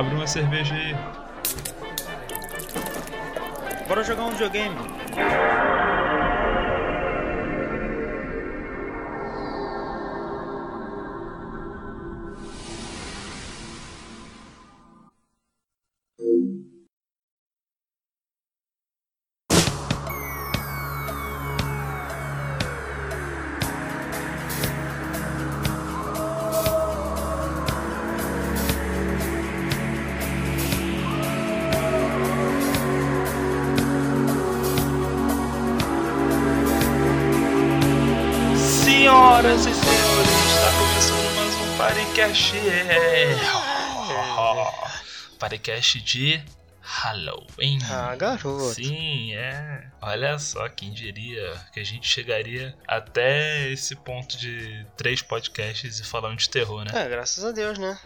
[0.00, 0.96] Abre uma cerveja aí.
[3.86, 4.74] Bora jogar um videogame.
[45.70, 46.42] Paricast de
[46.80, 47.78] Halloween.
[47.88, 48.74] Ah, garoto.
[48.74, 49.88] Sim, é.
[50.02, 56.04] Olha só, quem diria que a gente chegaria até esse ponto de três podcasts e
[56.04, 56.90] falando de terror, né?
[56.92, 57.96] É, graças a Deus, né?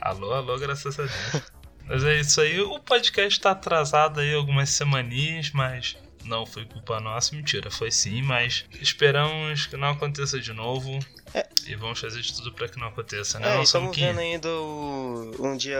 [0.00, 1.42] Alô, alô, graças a Deus.
[1.86, 7.00] mas é isso aí, o podcast tá atrasado aí algumas semaninhas, mas não foi culpa
[7.00, 10.98] nossa, mentira, foi sim, mas esperamos que não aconteça de novo.
[11.34, 11.46] É.
[11.66, 13.50] E vamos fazer de tudo pra que não aconteça, né?
[13.50, 14.06] É, não estamos quem?
[14.06, 15.78] vendo ainda o- um dia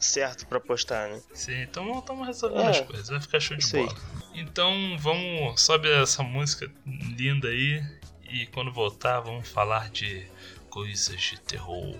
[0.00, 1.20] certo pra postar, né?
[1.32, 2.70] Sim, então estamos resolvendo É.
[2.70, 3.86] as coisas, vai ficar show de Isso aí.
[3.86, 3.98] bola.
[4.34, 6.70] Então vamos, sobe essa música
[7.16, 7.82] linda aí
[8.28, 10.26] e quando voltar vamos falar de
[10.68, 11.96] coisas de terror.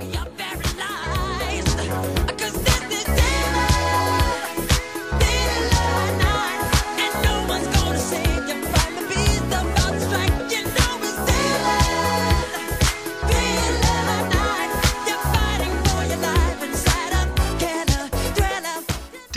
[0.00, 2.23] You're paralyzed.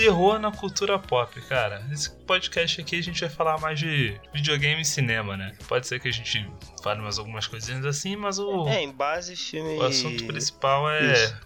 [0.07, 1.85] Terror na cultura pop, cara.
[1.91, 5.53] Esse podcast aqui a gente vai falar mais de videogame e cinema, né?
[5.67, 6.49] Pode ser que a gente
[6.81, 9.75] fale mais algumas coisinhas assim, mas o, É, em base, filme.
[9.75, 11.37] o assunto principal é Isso.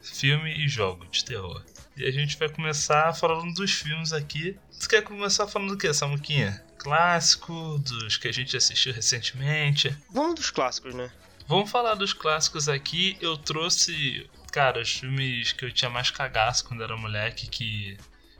[0.00, 1.60] filme e jogo de terror.
[1.96, 4.56] E a gente vai começar falando dos filmes aqui.
[4.70, 6.64] Você quer começar falando do que, Samuquinha?
[6.78, 9.92] Clássico, dos que a gente assistiu recentemente.
[10.12, 11.10] Vamos dos clássicos, né?
[11.48, 13.16] Vamos falar dos clássicos aqui.
[13.20, 17.98] Eu trouxe, cara, os filmes que eu tinha mais cagaço quando era moleque, que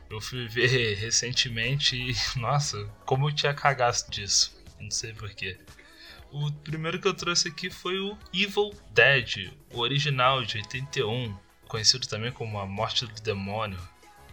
[0.09, 4.55] eu fui ver recentemente e, nossa, como eu tinha cagaço disso.
[4.79, 5.59] Não sei porquê.
[6.31, 11.37] O primeiro que eu trouxe aqui foi o Evil Dead, o original de 81,
[11.67, 13.79] conhecido também como A Morte do Demônio.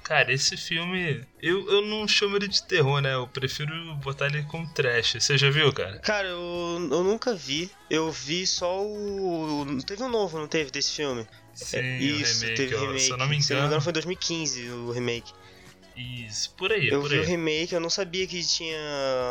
[0.03, 3.15] Cara, esse filme, eu, eu não chamo ele de terror, né?
[3.15, 5.17] Eu prefiro botar ele como trash.
[5.21, 5.99] Você já viu, cara?
[6.01, 7.71] Cara, eu, eu nunca vi.
[7.89, 9.67] Eu vi só o.
[9.87, 11.27] Teve um novo, não teve, desse filme?
[11.55, 13.01] Sim, É, Isso, remake, teve ó, remake.
[13.01, 13.67] se eu não me Se não me engano.
[13.67, 15.33] engano, foi 2015 o remake.
[15.97, 17.27] Isso, por aí, Eu por vi o aí.
[17.27, 18.79] remake, eu não sabia que tinha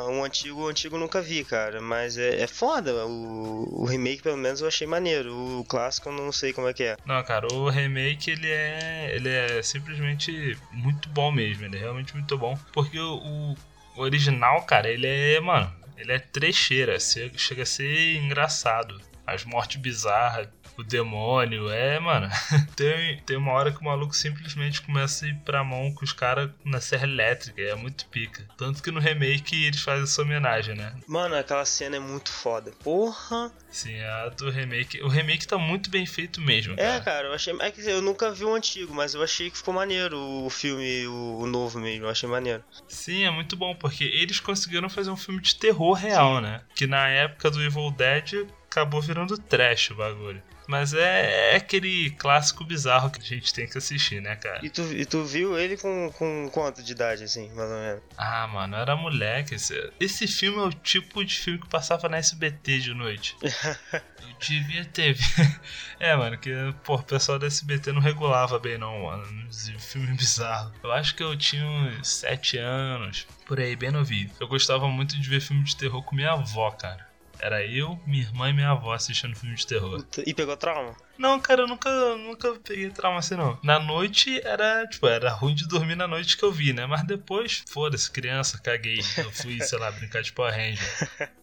[0.10, 1.82] um antigo, o antigo eu nunca vi, cara.
[1.82, 5.34] Mas é, é foda, o, o remake pelo menos eu achei maneiro.
[5.60, 6.98] O clássico eu não sei como é que é.
[7.06, 12.14] Não, cara, o remake ele é, ele é simplesmente muito bom mesmo, ele é realmente
[12.14, 17.64] muito bom, porque o, o original, cara, ele é, mano, ele é trecheira, che- chega
[17.64, 19.00] a ser engraçado.
[19.26, 20.48] As mortes bizarras,
[20.82, 22.30] o demônio, é, mano.
[22.76, 26.12] tem, tem uma hora que o maluco simplesmente começa a ir pra mão com os
[26.12, 28.46] caras na serra elétrica, e é muito pica.
[28.58, 30.94] Tanto que no remake eles fazem essa homenagem, né?
[31.08, 32.72] Mano, aquela cena é muito foda.
[32.84, 33.52] Porra!
[33.70, 35.02] Sim, a do remake.
[35.02, 36.96] O remake tá muito bem feito mesmo, cara.
[36.96, 37.56] É, cara, eu achei.
[37.60, 41.08] É que eu nunca vi o antigo, mas eu achei que ficou maneiro o filme,
[41.08, 42.06] o, o novo mesmo.
[42.06, 42.64] Eu achei maneiro.
[42.88, 46.62] Sim, é muito bom, porque eles conseguiram fazer um filme de terror real, né?
[46.76, 50.42] Que na época do Evil Dead acabou virando trash o bagulho.
[50.68, 54.60] Mas é, é aquele clássico bizarro que a gente tem que assistir, né, cara?
[54.64, 58.02] E tu, e tu viu ele com, com quanto de idade, assim, mais ou menos?
[58.18, 59.56] Ah, mano, era moleque.
[59.56, 63.36] Esse, esse filme é o tipo de filme que passava na SBT de noite.
[63.44, 65.18] Eu devia ter.
[66.00, 66.50] É, mano, que,
[66.84, 69.48] pô, o pessoal da SBT não regulava bem, não, mano.
[69.48, 70.74] Esse filme bizarro.
[70.84, 74.32] Eu acho que eu tinha uns 7 anos, por aí, bem novinho.
[74.40, 77.11] Eu gostava muito de ver filme de terror com minha avó, cara.
[77.42, 80.06] Era eu, minha irmã e minha avó assistindo filme de terror.
[80.26, 80.96] E pegou trauma?
[81.18, 83.58] Não, cara, eu nunca, nunca peguei trauma assim, não.
[83.64, 86.86] Na noite era, tipo, era ruim de dormir na noite que eu vi, né?
[86.86, 89.00] Mas depois, foda-se, criança, caguei.
[89.18, 91.32] Eu fui, sei lá, brincar de Power Ranger.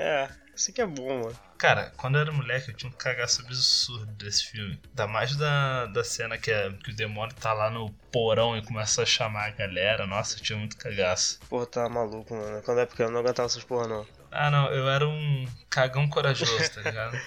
[0.00, 1.36] É, isso que é bom, mano.
[1.58, 4.80] Cara, quando eu era moleque, eu tinha um cagaço absurdo desse filme.
[4.90, 8.64] Ainda mais da, da cena que, é, que o demônio tá lá no porão e
[8.64, 10.06] começa a chamar a galera.
[10.06, 11.40] Nossa, eu tinha muito cagaço.
[11.48, 12.62] Porra, tá maluco, mano.
[12.62, 14.06] Quando é pequeno eu não aguentava essas porra, não.
[14.30, 17.18] Ah, não, eu era um cagão corajoso, tá ligado?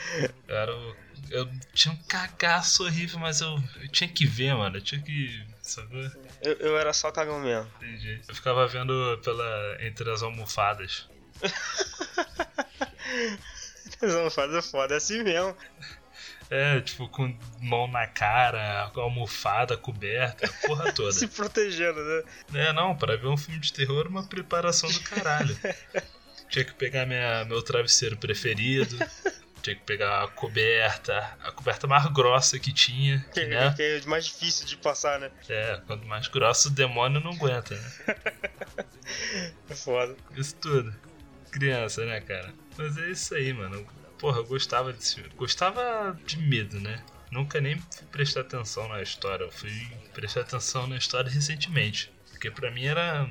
[0.47, 0.95] Eu era o.
[1.29, 4.77] Eu tinha um cagaço horrível, mas eu, eu tinha que ver, mano.
[4.77, 5.45] Eu tinha que.
[5.61, 6.11] Sabe?
[6.41, 7.69] Eu, eu era só cagão mesmo.
[7.77, 8.21] Entendi.
[8.27, 11.07] Eu ficava vendo pela entre as almofadas.
[14.01, 15.55] Não faz é foda, é assim mesmo.
[16.49, 21.13] É, tipo, com mão na cara, com almofada coberta, a porra toda.
[21.13, 22.23] Se protegendo, né?
[22.53, 25.57] É, não, para ver um filme de terror, uma preparação do caralho.
[26.51, 28.97] Tinha que pegar minha, meu travesseiro preferido,
[29.63, 33.73] tinha que pegar a coberta, a coberta mais grossa que tinha, Que, né?
[33.73, 35.31] que é mais difícil de passar, né?
[35.47, 37.91] É, quanto mais grosso o demônio não aguenta, né?
[39.69, 40.15] É foda.
[40.35, 40.93] Isso tudo.
[41.51, 42.53] Criança, né, cara?
[42.77, 43.85] Mas é isso aí, mano.
[44.17, 45.29] Porra, eu gostava desse filme.
[45.35, 47.03] Gostava de medo, né?
[47.31, 49.43] Nunca nem fui prestar atenção na história.
[49.43, 49.71] Eu fui
[50.13, 52.11] prestar atenção na história recentemente.
[52.29, 53.29] Porque pra mim era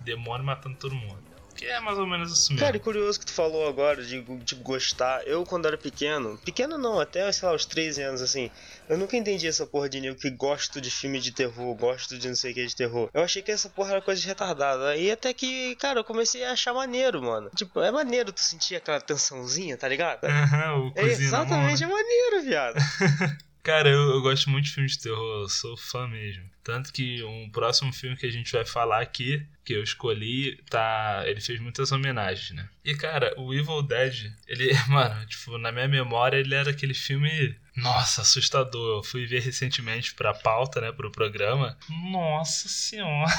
[0.00, 1.22] demônio matando todo mundo.
[1.62, 2.58] Que é mais ou menos mesmo.
[2.58, 5.22] Cara, e curioso que tu falou agora de, de gostar.
[5.28, 8.50] Eu, quando era pequeno, pequeno não, até, sei lá, os 13 anos assim,
[8.88, 12.26] eu nunca entendi essa porra de nego que gosto de filme de terror, gosto de
[12.26, 13.08] não sei o que de terror.
[13.14, 14.82] Eu achei que essa porra era coisa de retardado.
[14.86, 17.48] Aí até que, cara, eu comecei a achar maneiro, mano.
[17.54, 20.24] Tipo, é maneiro tu sentir aquela tensãozinha, tá ligado?
[20.24, 22.74] Aham, o É exatamente, é maneiro, viado.
[23.62, 26.42] Cara, eu, eu gosto muito de filmes de terror, eu sou fã mesmo.
[26.64, 31.22] Tanto que um próximo filme que a gente vai falar aqui, que eu escolhi, tá.
[31.26, 32.68] Ele fez muitas homenagens, né?
[32.84, 37.56] E cara, o Evil Dead, ele, mano, tipo, na minha memória, ele era aquele filme.
[37.76, 38.98] Nossa, assustador.
[38.98, 41.78] Eu fui ver recentemente pra pauta, né, pro programa.
[42.10, 43.32] Nossa senhora.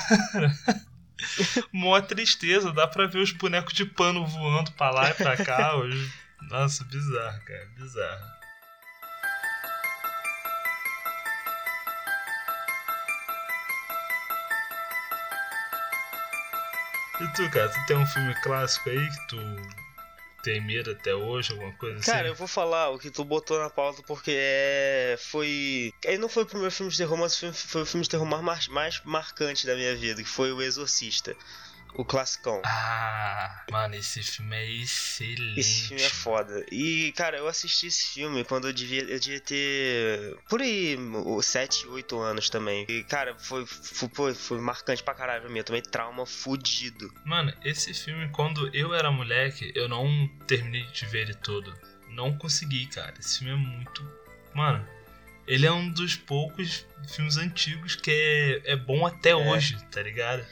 [1.72, 5.76] Mó tristeza, dá pra ver os bonecos de pano voando pra lá e pra cá.
[5.78, 5.96] Os...
[6.50, 8.33] Nossa, bizarro, cara, bizarro.
[17.24, 19.38] E tu, cara, tu tem um filme clássico aí que tu
[20.44, 22.12] tem medo até hoje, alguma coisa assim?
[22.12, 25.16] Cara, eu vou falar o que tu botou na pauta porque é.
[25.18, 25.94] Foi.
[26.04, 28.68] Ele não foi o primeiro filme de terror, mas foi, o filme de terror mais,
[28.68, 31.34] mais marcante da minha vida, que foi O Exorcista.
[31.96, 32.62] O classicão.
[32.66, 35.60] Ah, mano, esse filme é excelente.
[35.60, 36.66] Esse filme é foda.
[36.72, 40.36] E, cara, eu assisti esse filme quando eu devia, eu devia ter.
[40.50, 40.98] Por aí,
[41.42, 42.86] 7, 8 anos também.
[42.90, 45.60] E, cara, foi, foi, foi, marcante pra caralho pra mim.
[45.60, 47.14] Eu tomei trauma fudido.
[47.26, 51.74] Mano, esse filme, quando eu era moleque, eu não terminei de ver ele todo.
[52.10, 53.14] Não consegui, cara.
[53.20, 54.04] Esse filme é muito.
[54.56, 54.88] Mano,
[55.48, 58.12] ele é um dos poucos filmes antigos que
[58.66, 60.46] é, é bom até hoje, tá ligado?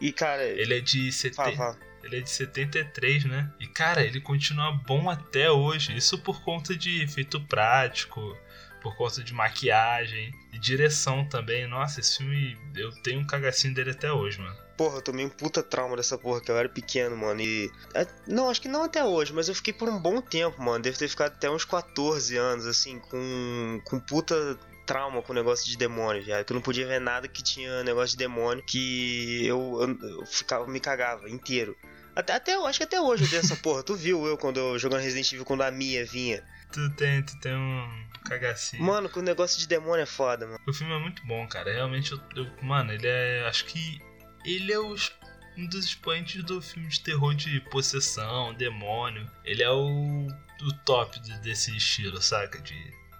[0.00, 0.44] E, cara.
[0.44, 1.36] Ele é de 70.
[1.36, 1.86] Fala, fala.
[2.02, 3.52] Ele é de 73, né?
[3.58, 5.96] E cara, ele continua bom até hoje.
[5.96, 8.36] Isso por conta de efeito prático,
[8.80, 11.66] por conta de maquiagem e direção também.
[11.66, 14.56] Nossa, esse filme eu tenho um cagacinho dele até hoje, mano.
[14.76, 17.40] Porra, eu tomei um puta trauma dessa porra, que eu era pequeno, mano.
[17.40, 17.72] E.
[17.94, 20.84] é, não, acho que não até hoje, mas eu fiquei por um bom tempo, mano.
[20.84, 23.80] Deve ter ficado até uns 14 anos, assim, com.
[23.84, 26.44] com puta trauma com o negócio de demônio, viado.
[26.44, 30.26] Que eu não podia ver nada que tinha negócio de demônio, que eu, eu, eu
[30.26, 31.76] ficava, me cagava inteiro.
[32.14, 33.82] Até, até, eu acho que até hoje eu tenho essa porra.
[33.82, 36.42] Tu viu eu quando eu jogando Resident Evil quando a Mia vinha?
[36.72, 38.82] Tu tem, tu tem um cagacinho.
[38.82, 40.58] Mano, que o negócio de demônio é foda, mano.
[40.66, 41.70] O filme é muito bom, cara.
[41.72, 43.44] Realmente, eu, eu- mano, ele é.
[43.46, 44.00] Acho que
[44.46, 45.12] ele é os-
[45.58, 49.30] um dos expoentes do filme de terror de possessão, demônio.
[49.44, 52.58] Ele é o, o top de- desse estilo, saca?
[52.60, 52.74] De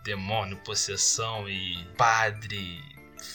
[0.07, 2.81] demônio, possessão e padre,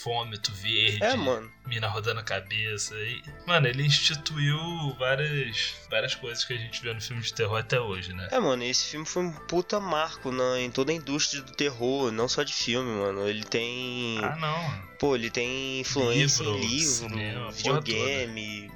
[0.01, 1.03] fômito verde.
[1.03, 1.51] É, mano.
[1.67, 2.95] Mina rodando a cabeça.
[2.95, 4.57] E, mano, ele instituiu
[4.97, 8.29] várias, várias coisas que a gente vê no filme de terror até hoje, né?
[8.31, 12.11] É, mano, esse filme foi um puta marco na, em toda a indústria do terror,
[12.11, 13.27] não só de filme, mano.
[13.27, 14.19] Ele tem.
[14.23, 14.91] Ah, não.
[14.97, 18.71] Pô, ele tem influência Livro, em livro, cinema, videogame.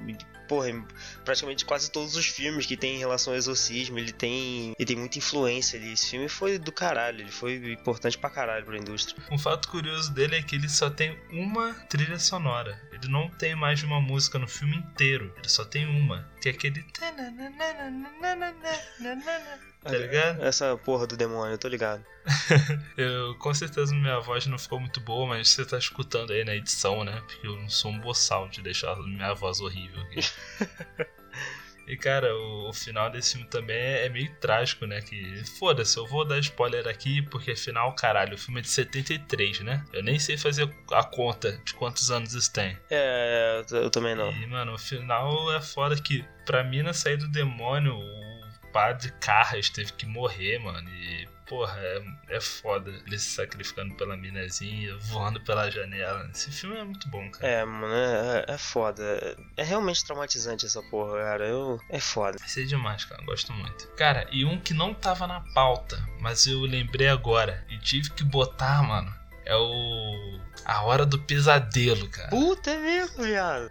[0.48, 0.68] Porra,
[1.24, 4.74] praticamente quase todos os filmes que tem em relação ao exorcismo, ele tem.
[4.78, 5.92] Ele tem muita influência ali.
[5.92, 9.22] Esse filme foi do caralho, ele foi importante pra caralho pra indústria.
[9.30, 12.80] Um fato curioso dele é que ele só tem uma trilha sonora.
[12.92, 15.32] Ele não tem mais de uma música no filme inteiro.
[15.36, 16.28] Ele só tem uma.
[16.48, 16.84] É aquele.
[19.82, 20.44] Tá ligado?
[20.44, 22.04] Essa porra do demônio, eu tô ligado.
[22.96, 26.56] Eu, com certeza minha voz não ficou muito boa, mas você tá escutando aí na
[26.56, 27.22] edição, né?
[27.26, 30.20] Porque eu não sou um boçal de deixar minha voz horrível aqui.
[31.86, 35.00] E cara, o, o final desse filme também é, é meio trágico, né?
[35.00, 39.60] Que foda-se, eu vou dar spoiler aqui, porque afinal, caralho, o filme é de 73,
[39.60, 39.84] né?
[39.92, 42.76] Eu nem sei fazer a conta de quantos anos isso tem.
[42.90, 44.32] É, eu, eu também não.
[44.32, 49.70] E, mano, o final é foda que pra mina sair do demônio, o padre Carras
[49.70, 50.88] teve que morrer, mano.
[50.88, 52.90] E, porra, é, é foda.
[53.06, 56.28] Ele se sacrificando pela minazinha, voando pela janela.
[56.32, 57.46] Esse filme é muito bom, cara.
[57.46, 59.02] É, mano, é, é foda.
[59.56, 61.46] É, é realmente traumatizante essa porra, cara.
[61.46, 62.38] Eu, é foda.
[62.38, 63.22] Vai ser demais, cara.
[63.24, 63.86] Gosto muito.
[63.96, 68.24] Cara, e um que não tava na pauta, mas eu lembrei agora e tive que
[68.24, 69.12] botar, mano,
[69.44, 70.40] é o.
[70.64, 72.28] A Hora do Pesadelo, cara.
[72.28, 73.70] Puta, é mesmo, viado.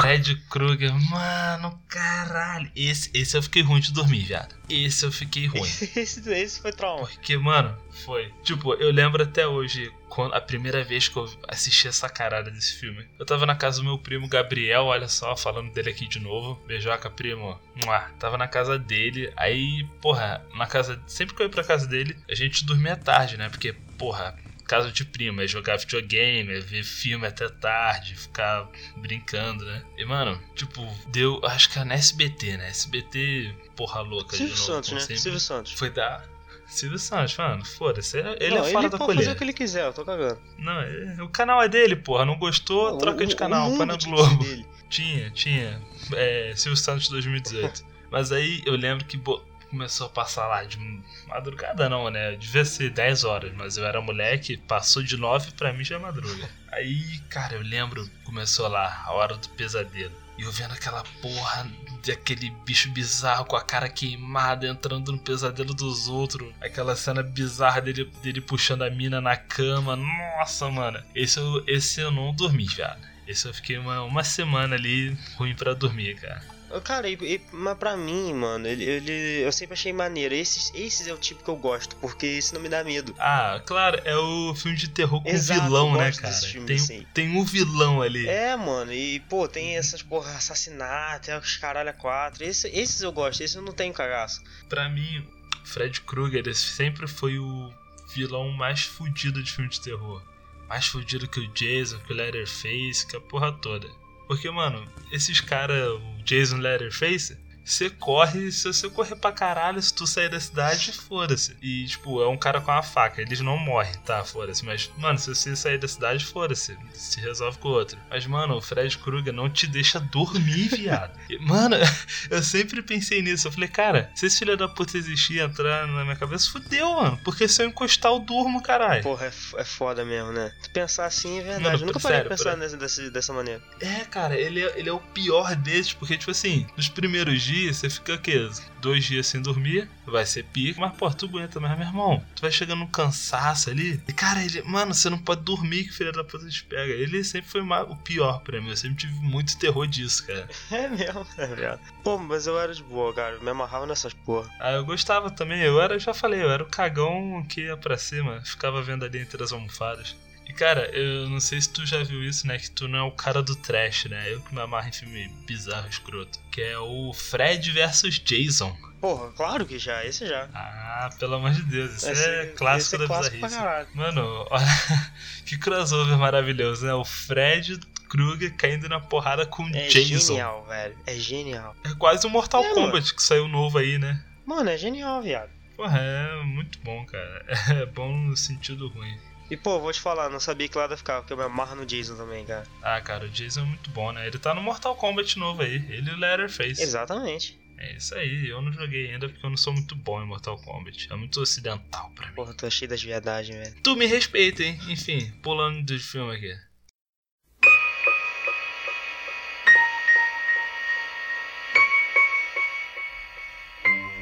[0.00, 2.70] Fred Krueger, mano, caralho.
[2.74, 4.54] Esse, esse eu fiquei ruim de dormir, viado.
[4.68, 5.60] Esse eu fiquei ruim.
[5.96, 7.06] esse, esse foi trauma.
[7.06, 8.32] Porque, mano, foi.
[8.42, 12.74] Tipo, eu lembro até hoje, quando a primeira vez que eu assisti essa caralho desse
[12.74, 13.06] filme.
[13.18, 16.60] Eu tava na casa do meu primo Gabriel, olha só, falando dele aqui de novo.
[16.66, 17.58] Beijoca, primo.
[17.84, 18.00] Mua.
[18.18, 19.32] Tava na casa dele.
[19.36, 21.00] Aí, porra, na casa.
[21.06, 23.48] Sempre que eu ia pra casa dele, a gente dormia tarde, né?
[23.48, 24.36] Porque, porra.
[24.68, 29.82] Casa de prima, é jogar videogame, é ver filme até tarde, ficar brincando, né?
[29.96, 31.40] E, mano, tipo, deu.
[31.44, 32.68] Acho que é na SBT, né?
[32.68, 34.72] SBT, porra louca Silvio de novo.
[34.74, 35.00] Santos, né?
[35.00, 35.18] sempre.
[35.18, 35.72] Silvio Santos.
[35.72, 36.22] Foi da.
[36.66, 38.18] Silvio Santos, mano, foda-se.
[38.18, 39.30] Ele não, é fora ele da pode fazer colher.
[39.30, 40.38] o que ele quiser, eu tô cagando.
[40.58, 42.26] Não, é- o canal é dele, porra.
[42.26, 44.44] Não gostou, Não, troca o- de canal, põe na Globo.
[44.90, 45.80] Tinha, tinha.
[46.12, 47.82] É, Silvio Santos 2018.
[48.10, 50.78] Mas aí eu lembro que bo- começou a passar lá de
[51.26, 52.36] madrugada, não, né?
[52.36, 55.98] Devia ser 10 horas, mas eu era moleque, passou de 9 pra mim já é
[55.98, 56.48] madruga.
[56.72, 60.14] Aí, cara, eu lembro, começou lá, a hora do pesadelo.
[60.38, 61.68] E eu vendo aquela porra
[62.06, 66.54] daquele bicho bizarro com a cara queimada entrando no pesadelo dos outros.
[66.60, 69.96] Aquela cena bizarra dele, dele puxando a mina na cama.
[69.96, 71.02] Nossa, mano.
[71.12, 73.04] Esse eu, esse eu não dormi, viado.
[73.26, 76.42] Esse eu fiquei uma, uma semana ali ruim pra dormir, cara.
[76.84, 80.34] Cara, e, e- mas pra mim, mano, ele, ele- eu sempre achei maneiro.
[80.34, 83.14] Esses, esses é o tipo que eu gosto, porque esse não me dá medo.
[83.18, 86.32] Ah, claro, é o filme de terror com Exato, vilão, né, cara?
[86.34, 87.06] filme Tem, assim.
[87.14, 88.28] tem um vilão ali.
[88.28, 92.44] É, mano, e pô, tem essas porra, assassinato, é os caralho a quatro.
[92.44, 94.42] Esse, esses eu gosto, esses eu não tenho cagaço.
[94.68, 95.26] Pra mim,
[95.64, 97.72] Fred Krueger sempre foi o
[98.14, 100.22] vilão mais fudido de filme de terror.
[100.68, 103.88] Mais fudido que o Jason, que o Leatherface, que a porra toda.
[104.28, 107.38] Porque, mano, esses caras, o Jason Leatherface,
[107.72, 111.56] você corre, se você correr pra caralho, se tu sair da cidade, foda-se.
[111.62, 114.24] E, tipo, é um cara com uma faca, eles não morrem, tá?
[114.24, 114.64] Foda-se.
[114.64, 116.76] Mas, mano, se você sair da cidade, foda-se.
[116.94, 117.98] Se resolve com o outro.
[118.10, 121.18] Mas, mano, o Fred Krueger não te deixa dormir, viado.
[121.28, 121.76] E, mano,
[122.30, 123.48] eu sempre pensei nisso.
[123.48, 127.18] Eu falei, cara, se esse filho da puta existir entrar na minha cabeça, fudeu, mano.
[127.24, 129.02] Porque se eu encostar, eu durmo, caralho.
[129.02, 130.52] Porra, é, é foda mesmo, né?
[130.62, 131.62] Tu pensar assim é verdade.
[131.64, 133.62] Mano, eu nunca parei de pensar pra- nessa, dessa, dessa maneira.
[133.80, 137.57] É, cara, ele é, ele é o pior desses, porque, tipo assim, nos primeiros dias
[137.66, 138.48] você fica o quê?
[138.80, 142.42] Dois dias sem dormir, vai ser pica, mas, pô, tu aguenta, mas, meu irmão, tu
[142.42, 144.00] vai chegando num cansaço ali.
[144.06, 146.92] E, cara, ele, mano, você não pode dormir que o filho da puta te pega.
[146.92, 150.48] Ele sempre foi o pior pra mim, eu sempre tive muito terror disso, cara.
[150.70, 151.78] É mesmo, é mesmo.
[152.04, 153.34] Pô, mas eu era de boa, cara.
[153.34, 154.48] Eu me amarrava nessas porra.
[154.60, 157.98] Ah, eu gostava também, eu era, já falei, eu era o cagão que ia pra
[157.98, 160.14] cima, ficava vendo ali entre as almofadas.
[160.48, 162.58] E cara, eu não sei se tu já viu isso, né?
[162.58, 164.32] Que tu não é o cara do trash, né?
[164.32, 166.38] Eu que me amarro em filme bizarro, escroto.
[166.50, 168.74] Que é o Fred versus Jason.
[169.00, 170.48] Porra, claro que já, esse já.
[170.54, 173.96] Ah, pelo amor de Deus, isso Esse- é clássico esse é da clássico bizarrice.
[173.96, 174.66] Mano, olha
[175.46, 176.94] que crossover maravilhoso, né?
[176.94, 177.78] O Fred
[178.08, 180.28] Krueger caindo na porrada com o É Jason.
[180.32, 180.96] genial, velho.
[181.06, 181.76] É genial.
[181.84, 184.24] É quase um Mortal É, Kombat que saiu novo aí, né?
[184.46, 185.50] Mano, é genial, viado.
[185.76, 187.44] Porra, é muito bom, cara.
[187.82, 189.16] É bom no sentido ruim.
[189.50, 191.74] E pô, vou te falar, não sabia que lá ia ficar, porque eu me amarro
[191.74, 192.66] no Jason também, cara.
[192.82, 194.26] Ah, cara, o Jason é muito bom, né?
[194.26, 195.76] Ele tá no Mortal Kombat novo aí.
[195.88, 196.82] Ele e o Leatherface.
[196.82, 197.58] Exatamente.
[197.78, 198.48] É isso aí.
[198.48, 201.10] Eu não joguei ainda porque eu não sou muito bom em Mortal Kombat.
[201.10, 202.34] É muito ocidental pra mim.
[202.34, 203.82] Porra, tô cheio das viadagens, velho.
[203.82, 204.78] Tu me respeita, hein?
[204.88, 206.54] Enfim, pulando do filme aqui.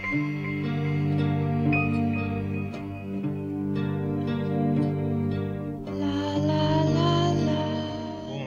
[0.08, 0.45] Vamos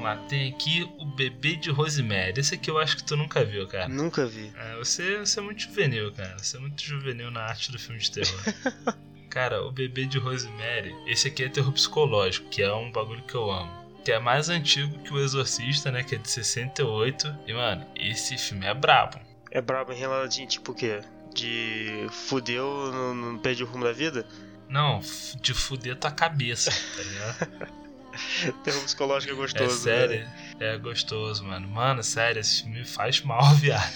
[0.09, 2.39] lá, tem aqui o bebê de Rosemary.
[2.39, 3.87] Esse aqui eu acho que tu nunca viu, cara.
[3.87, 4.51] Nunca vi.
[4.57, 6.37] É, você, você é muito juvenil, cara.
[6.37, 8.39] Você é muito juvenil na arte do filme de terror.
[9.29, 13.35] cara, o bebê de Rosemary, esse aqui é terror psicológico, que é um bagulho que
[13.35, 13.71] eu amo.
[14.03, 16.03] Que é mais antigo que o Exorcista, né?
[16.03, 17.35] Que é de 68.
[17.45, 19.19] E, mano, esse filme é brabo.
[19.51, 21.01] É brabo em relação, tipo o quê?
[21.33, 24.25] De fudeu, não, não perde o rumo da vida?
[24.67, 25.01] Não,
[25.41, 27.69] de fuder tua cabeça, tá ligado?
[28.63, 29.89] Terror psicológico é gostoso.
[29.89, 30.33] É sério, né?
[30.59, 31.67] é gostoso, mano.
[31.67, 33.91] Mano, sério, esse filme faz mal, viado.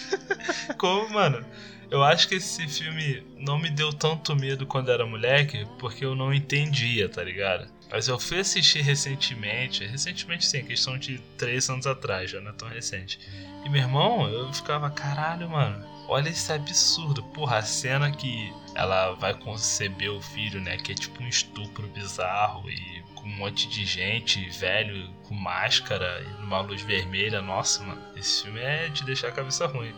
[0.77, 1.45] Como, mano?
[1.91, 6.15] Eu acho que esse filme não me deu tanto medo quando era moleque, porque eu
[6.15, 7.67] não entendia, tá ligado?
[7.91, 12.53] Mas eu fui assistir recentemente, recentemente sim, questão de três anos atrás, já não é
[12.53, 13.19] tão recente.
[13.63, 17.21] E meu irmão, eu ficava, caralho, mano, olha esse absurdo.
[17.21, 20.77] Porra, a cena que ela vai conceber o filho, né?
[20.77, 26.21] Que é tipo um estupro bizarro e com um monte de gente, velho, com máscara
[26.21, 27.41] e numa luz vermelha.
[27.41, 29.95] Nossa, mano, esse filme é de deixar a cabeça ruim.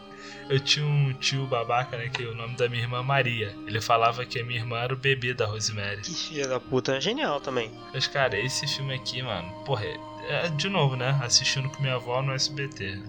[0.47, 3.55] Eu tinha um tio babaca, né, que o nome da minha irmã é Maria.
[3.65, 6.03] Ele falava que a minha irmã era o bebê da Rosemary.
[6.03, 7.71] Que filha da puta, é genial também.
[7.91, 9.97] Mas, cara, esse filme aqui, mano, porra, é,
[10.45, 11.19] é de novo, né?
[11.23, 13.01] Assistindo com minha avó no SBT.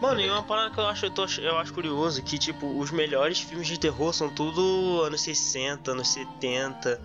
[0.00, 2.90] Mano, e uma parada que eu acho, eu, tô, eu acho curioso que, tipo, os
[2.90, 7.00] melhores filmes de terror são tudo anos 60, anos 70,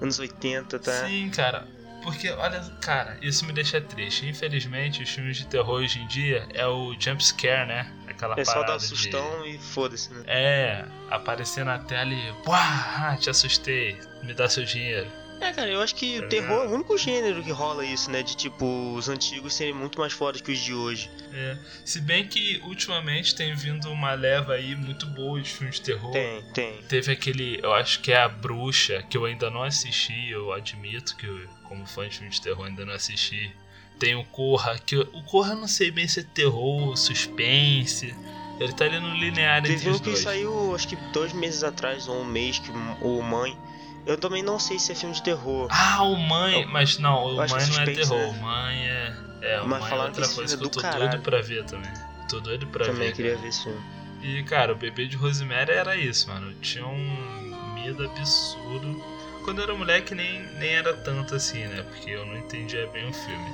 [0.00, 1.06] anos 80, tá?
[1.06, 1.73] Sim, cara.
[2.04, 4.28] Porque, olha, cara, isso me deixa triste.
[4.28, 7.90] Infelizmente, os filmes de terror hoje em dia é o jump scare, né?
[8.06, 10.22] Aquela É só parada dar de- sustão e foda-se, né?
[10.26, 12.30] É, aparecer na tela e.
[12.46, 15.10] Uau, te assustei, me dá seu dinheiro.
[15.40, 18.22] É, cara, eu acho que o terror é o único gênero que rola isso, né?
[18.22, 21.10] De, tipo, os antigos serem muito mais fodas que os de hoje.
[21.32, 21.58] É.
[21.84, 26.12] Se bem que ultimamente tem vindo uma leva aí muito boa de filmes de terror.
[26.12, 26.82] Tem, tem.
[26.88, 31.16] Teve aquele, eu acho que é a Bruxa, que eu ainda não assisti, eu admito
[31.16, 33.54] que eu, como fã de filme de terror ainda não assisti.
[33.98, 38.14] Tem o Corra, que o Corra eu não sei bem se é terror, suspense.
[38.58, 40.20] Ele tá ali no linear entre Teve os um que dois.
[40.20, 43.56] saiu, acho que dois meses atrás, ou um mês, que o Mãe.
[44.06, 45.68] Eu também não sei se é filme de terror.
[45.70, 48.26] Ah, o Mãe, Eu- mas não, o Mãe não é terror, né?
[48.26, 49.16] o Mãe é.
[49.42, 51.22] É, o Mãe é outra coisa filme que é eu tô do doido caralho.
[51.22, 51.92] pra ver também.
[52.28, 53.14] Tô doido pra também ver.
[53.14, 53.42] queria cara.
[53.42, 53.80] ver esse filme.
[54.22, 56.50] E, cara, o bebê de Rosemary era isso, mano.
[56.50, 59.02] Eu tinha um medo absurdo.
[59.44, 61.82] Quando eu era moleque, nem, nem era tanto assim, né?
[61.82, 63.50] Porque eu não entendia bem o filme.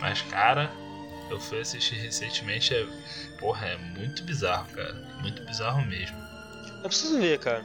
[0.00, 0.70] Mas, cara,
[1.30, 2.74] eu fui assistir recentemente.
[2.74, 2.86] É,
[3.38, 4.94] porra, é muito bizarro, cara.
[5.22, 6.16] Muito bizarro mesmo.
[6.82, 7.64] Eu preciso ver, cara.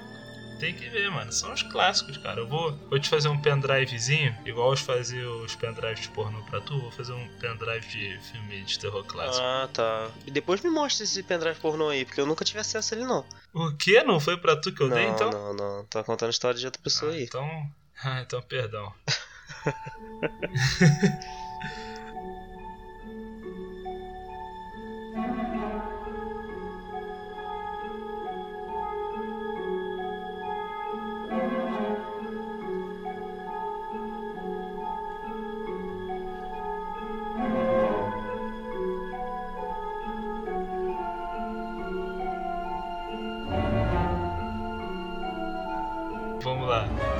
[0.59, 1.31] Tem que ver, mano.
[1.31, 2.39] São os clássicos, cara.
[2.41, 6.59] Eu vou, vou te fazer um pendrivezinho, igual eu fazia os pendrives de pornô pra
[6.61, 6.79] tu.
[6.79, 9.45] Vou fazer um pendrive de filme de terror clássico.
[9.45, 10.09] Ah, tá.
[10.25, 13.05] E depois me mostra esse pendrive pornô aí, porque eu nunca tive acesso a ele,
[13.05, 13.23] não.
[13.53, 14.01] O que?
[14.03, 15.29] Não foi pra tu que eu não, dei, então?
[15.29, 15.85] não, não.
[15.85, 17.23] Tá contando a história de outra pessoa Ah, aí.
[17.23, 17.71] então.
[18.03, 18.91] Ah, então perdão.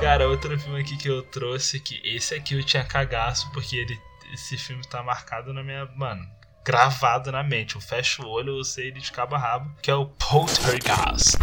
[0.00, 4.00] Cara, outro filme aqui que eu trouxe, que esse aqui eu tinha cagaço, porque ele,
[4.32, 5.86] esse filme tá marcado na minha.
[5.96, 6.24] Mano,
[6.64, 7.74] gravado na mente.
[7.74, 11.36] Eu fecho o olho, eu sei ele de cabo a rabo, que é o Poltergeist.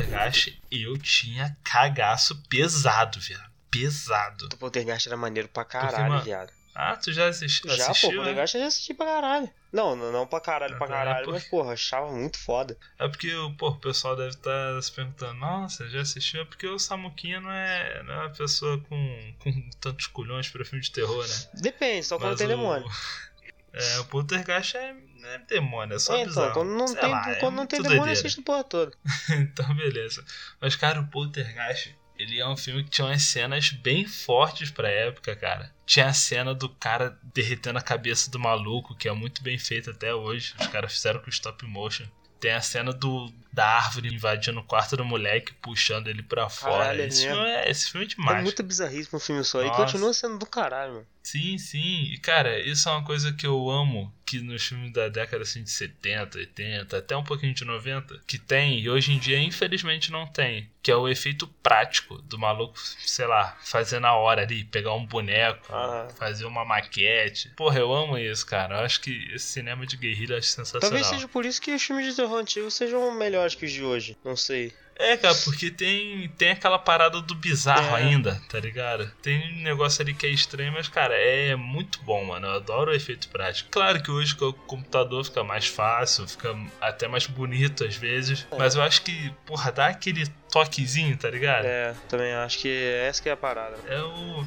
[0.00, 3.50] Poltergeist, eu tinha cagaço pesado, viado.
[3.70, 4.48] Pesado.
[4.52, 6.52] O Poltergeist era maneiro pra caralho, mano, viado.
[6.74, 8.08] Ah, tu já assisti, Já, assistiu?
[8.10, 8.22] pô, né?
[8.24, 9.50] Poltergeist eu já assisti pra caralho.
[9.72, 12.76] Não, não, não pra caralho, pra Ah, caralho, porque- mas porra, achava muito foda.
[12.98, 16.42] É porque pô, o pessoal deve estar se perguntando, nossa, já assistiu?
[16.42, 20.64] É porque o Samuquinha não é, não é uma pessoa com, com tantos culhões pra
[20.64, 21.34] filme de terror, né?
[21.54, 22.86] Depende, só quando Mas tem o- demônio.
[23.74, 27.10] É, o Poltergeist é, não é demônio, é só É, então, quando não Sei tem,
[27.10, 28.20] lá, é quando não tem demônio, doideira.
[28.20, 28.92] assiste a porra toda.
[29.30, 30.24] então, beleza.
[30.60, 34.88] Mas, cara, o Poltergeist, ele é um filme que tinha umas cenas bem fortes pra
[34.88, 35.72] época, cara.
[35.86, 39.90] Tinha a cena do cara derretendo a cabeça do maluco, que é muito bem feita
[39.92, 40.54] até hoje.
[40.60, 42.06] Os caras fizeram com stop motion.
[42.40, 46.78] Tem a cena do da árvore invadindo o quarto do moleque, puxando ele pra fora.
[46.84, 47.34] Caralho, é esse, mesmo.
[47.42, 48.38] filme é, esse filme é demais.
[48.38, 49.62] É muita bizarrice pra um filme só.
[49.62, 49.82] E Nossa.
[49.84, 51.06] continua sendo do caralho, mano.
[51.22, 52.02] Sim, sim.
[52.12, 55.62] E cara, isso é uma coisa que eu amo que nos filmes da década assim
[55.62, 60.10] de 70, 80, até um pouquinho de 90, que tem e hoje em dia infelizmente
[60.10, 64.64] não tem, que é o efeito prático do maluco, sei lá, fazer na hora ali,
[64.64, 66.08] pegar um boneco, Ah.
[66.18, 67.50] fazer uma maquete.
[67.50, 68.78] Porra, eu amo isso, cara.
[68.78, 70.80] Eu acho que esse cinema de guerrilha acho sensacional.
[70.80, 73.82] Talvez seja por isso que os filmes de terror antigos sejam melhores que os de
[73.82, 74.16] hoje.
[74.24, 74.72] Não sei.
[74.94, 78.02] É, cara, porque tem, tem aquela parada do bizarro É.
[78.02, 79.10] ainda, tá ligado?
[79.22, 82.46] Tem um negócio ali que é estranho, mas, cara, é muito bom, mano.
[82.46, 83.70] Eu adoro o efeito prático.
[83.70, 88.46] Claro que hoje com o computador fica mais fácil, fica até mais bonito às vezes.
[88.50, 88.56] É.
[88.56, 91.64] Mas eu acho que, porra, dá aquele toquezinho, tá ligado?
[91.64, 93.76] É, também acho que essa que é a parada.
[93.88, 94.46] É o.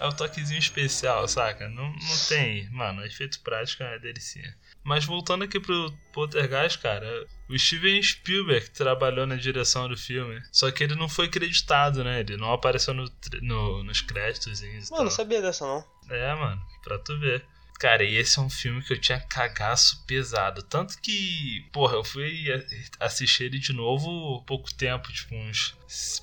[0.00, 1.68] É o toquezinho especial, saca?
[1.68, 2.70] Não, não tem.
[2.70, 4.54] Mano, efeito prático é delicinha.
[4.84, 10.40] Mas voltando aqui pro Poltergeist, cara, o Steven Spielberg trabalhou na direção do filme.
[10.52, 12.20] Só que ele não foi creditado, né?
[12.20, 13.10] Ele não apareceu no,
[13.42, 14.60] no- nos créditos.
[14.88, 15.84] Mano, não sabia dessa não.
[16.08, 17.44] É, mano, pra tu ver.
[17.78, 20.62] Cara, e esse é um filme que eu tinha cagaço pesado.
[20.64, 22.46] Tanto que, porra, eu fui
[22.98, 25.76] assistir ele de novo pouco tempo, tipo uns.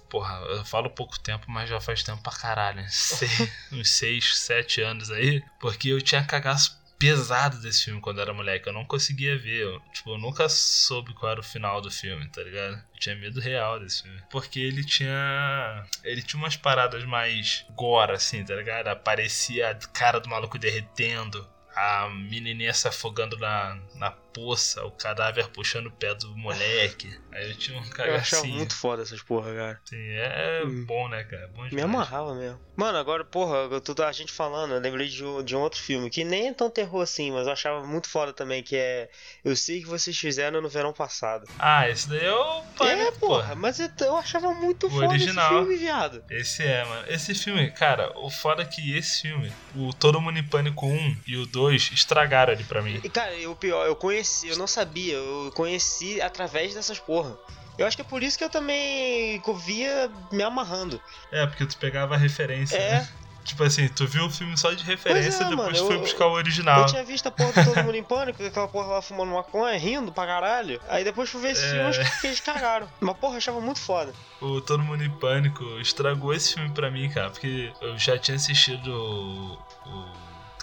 [0.10, 2.82] Porra, eu falo pouco tempo, mas já faz tempo pra caralho.
[2.82, 2.88] né?
[2.89, 3.30] Sei-
[3.72, 5.41] uns 6, 7 anos aí.
[5.60, 8.67] Porque eu tinha cagaço pesado desse filme quando eu era moleque.
[8.67, 9.62] Eu não conseguia ver.
[9.62, 12.75] Eu, tipo, eu nunca soube qual era o final do filme, tá ligado?
[12.93, 14.21] Eu tinha medo real desse filme.
[14.29, 15.86] Porque ele tinha.
[16.03, 18.88] Ele tinha umas paradas mais gore, assim, tá ligado?
[18.88, 21.47] Aparecia a cara do maluco derretendo.
[21.75, 27.10] A menininha se afogando na, na poça, o cadáver puxando o pé do moleque.
[27.32, 28.56] Aí eu tinha um Eu achava cagacinho.
[28.56, 29.82] muito foda essas porra, cara.
[29.84, 30.86] Assim, é Hum.
[30.86, 31.48] bom, né, cara?
[31.48, 32.60] Bom Me amarrava mesmo.
[32.76, 35.80] Mano, agora, porra, eu tô, a gente falando, eu lembrei de, um- de um outro
[35.80, 39.10] filme, que nem é tão terror assim, mas eu achava muito foda também, que é
[39.45, 41.45] Eu Sei Que Vocês Fizeram no Verão Passado.
[41.58, 45.08] Ah, esse daí é o é, Pânico, porra, mas eu, eu achava muito O foda
[45.08, 45.45] original.
[45.54, 46.24] esse filme, viado.
[46.30, 47.06] Esse é, mano.
[47.08, 51.17] Esse filme, cara, o foda é que esse filme, o Todo Mundo em Pânico 1
[51.26, 53.00] e o 2, estragaram ele pra mim.
[53.04, 57.38] E, cara, e o pior, eu conheci, eu não sabia, eu conheci através dessas porra.
[57.77, 61.01] Eu acho que é por isso que eu também via me amarrando.
[61.31, 62.91] É, porque tu pegava a referência, É.
[62.99, 63.09] né?
[63.43, 65.95] Tipo assim, tu viu o filme só de referência, Pois é, depois mano, tu foi
[65.97, 66.79] eu- buscar o original.
[66.79, 69.77] Eu tinha visto a porra do Todo Mundo em Pânico, aquela porra lá fumando maconha,
[69.77, 70.81] rindo pra caralho.
[70.89, 71.69] Aí depois fui ver esse É.
[71.69, 72.89] filme, acho que eles cagaram.
[72.99, 74.13] Mas porra, eu achava muito foda.
[74.41, 78.35] O Todo Mundo em Pânico estragou esse filme pra mim, cara, porque eu já tinha
[78.35, 79.59] assistido o.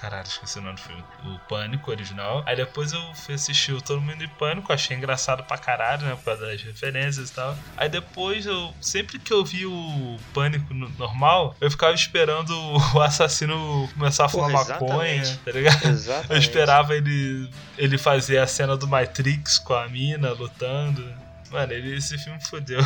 [0.02, 1.04] Caralho, esqueci o nome do filme.
[1.24, 2.42] O Pânico original.
[2.44, 6.16] Aí depois eu fui assistir o Todo Mundo em Pânico, achei engraçado pra caralho, né?
[6.16, 7.56] Por causa das referências e tal.
[7.76, 8.74] Aí depois eu.
[8.80, 12.50] Sempre que eu vi o Pânico no- normal, eu ficava esperando
[12.96, 15.84] o assassino começar a fumar Porra, maconha, tá ligado?
[15.86, 16.32] Exatamente.
[16.32, 21.14] Eu esperava ele, ele fazer a cena do Matrix com a mina lutando.
[21.48, 22.82] Mano, ele, esse filme fudeu.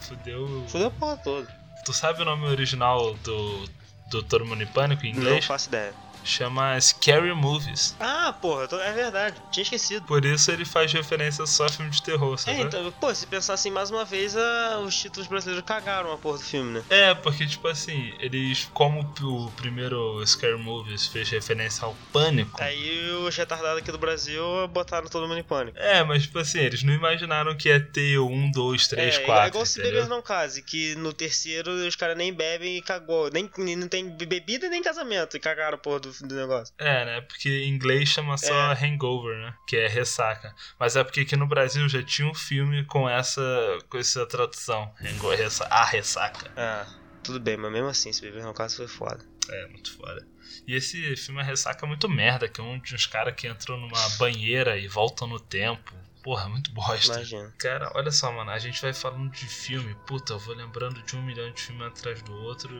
[0.00, 0.64] Fudeu.
[0.68, 1.48] Fudeu a porra toda.
[1.84, 3.64] Tu sabe o nome original do,
[4.10, 5.44] do Todo Mundo em Pânico em Não inglês?
[5.44, 5.92] faço ideia.
[6.24, 7.94] Chama Scary Movies.
[7.98, 9.36] Ah, porra, é verdade.
[9.50, 10.04] Tinha esquecido.
[10.06, 12.60] Por isso ele faz referência só a filme de terror, É, sabe?
[12.62, 16.38] então, pô, se pensar assim, mais uma vez, ah, os títulos brasileiros cagaram a porra
[16.38, 16.84] do filme, né?
[16.90, 22.60] É, porque, tipo assim, eles, como o primeiro Scary Movies fez referência ao pânico.
[22.62, 25.78] Aí os retardados aqui do Brasil botaram todo mundo em pânico.
[25.78, 29.18] É, mas, tipo assim, eles não imaginaram que ia ter o 1, 2, 3, é,
[29.20, 29.44] 4.
[29.44, 33.30] é igual se beber não case, que no terceiro os caras nem bebem e cagou.
[33.32, 36.74] Nem, nem- não tem bebida nem casamento e cagaram a porra do, do negócio.
[36.78, 37.20] É, né?
[37.22, 38.84] Porque em inglês chama só É.
[38.86, 39.54] hangover, né?
[39.66, 40.54] Que é ressaca.
[40.78, 43.42] Mas é porque aqui no Brasil já tinha um filme com essa,
[43.88, 44.92] com essa tradução.
[45.00, 46.50] Hangover, ressa- a ressaca.
[46.56, 46.86] Ah,
[47.22, 49.24] tudo bem, mas mesmo assim, se beber não case foi foda.
[49.48, 50.26] É, muito foda.
[50.66, 53.48] E esse filme A Ressaca é muito merda, que é um de uns caras que
[53.48, 55.92] entram numa banheira e voltam no tempo.
[56.22, 57.14] Porra, muito bosta.
[57.14, 57.52] Imagina.
[57.58, 59.96] Cara, olha só, mano, a gente vai falando de filme.
[60.06, 62.70] Puta, eu vou lembrando de um milhão de filmes atrás do outro.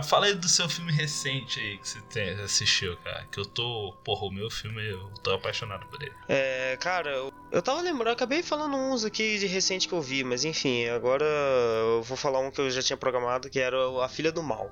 [0.00, 3.26] Fala aí do seu filme recente aí que você tem, assistiu, cara.
[3.30, 3.92] Que eu tô.
[4.04, 6.12] Porra, o meu filme, eu tô apaixonado por ele.
[6.28, 7.10] É, cara,
[7.50, 10.86] eu, tava lembrando, eu acabei falando uns aqui de recente que eu vi, mas enfim,
[10.86, 14.42] agora eu vou falar um que eu já tinha programado, que era A Filha do
[14.42, 14.70] Mal.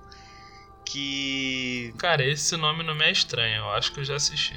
[0.85, 1.93] Que.
[1.99, 4.55] Cara, esse nome não me é estranho, eu acho que eu já assisti.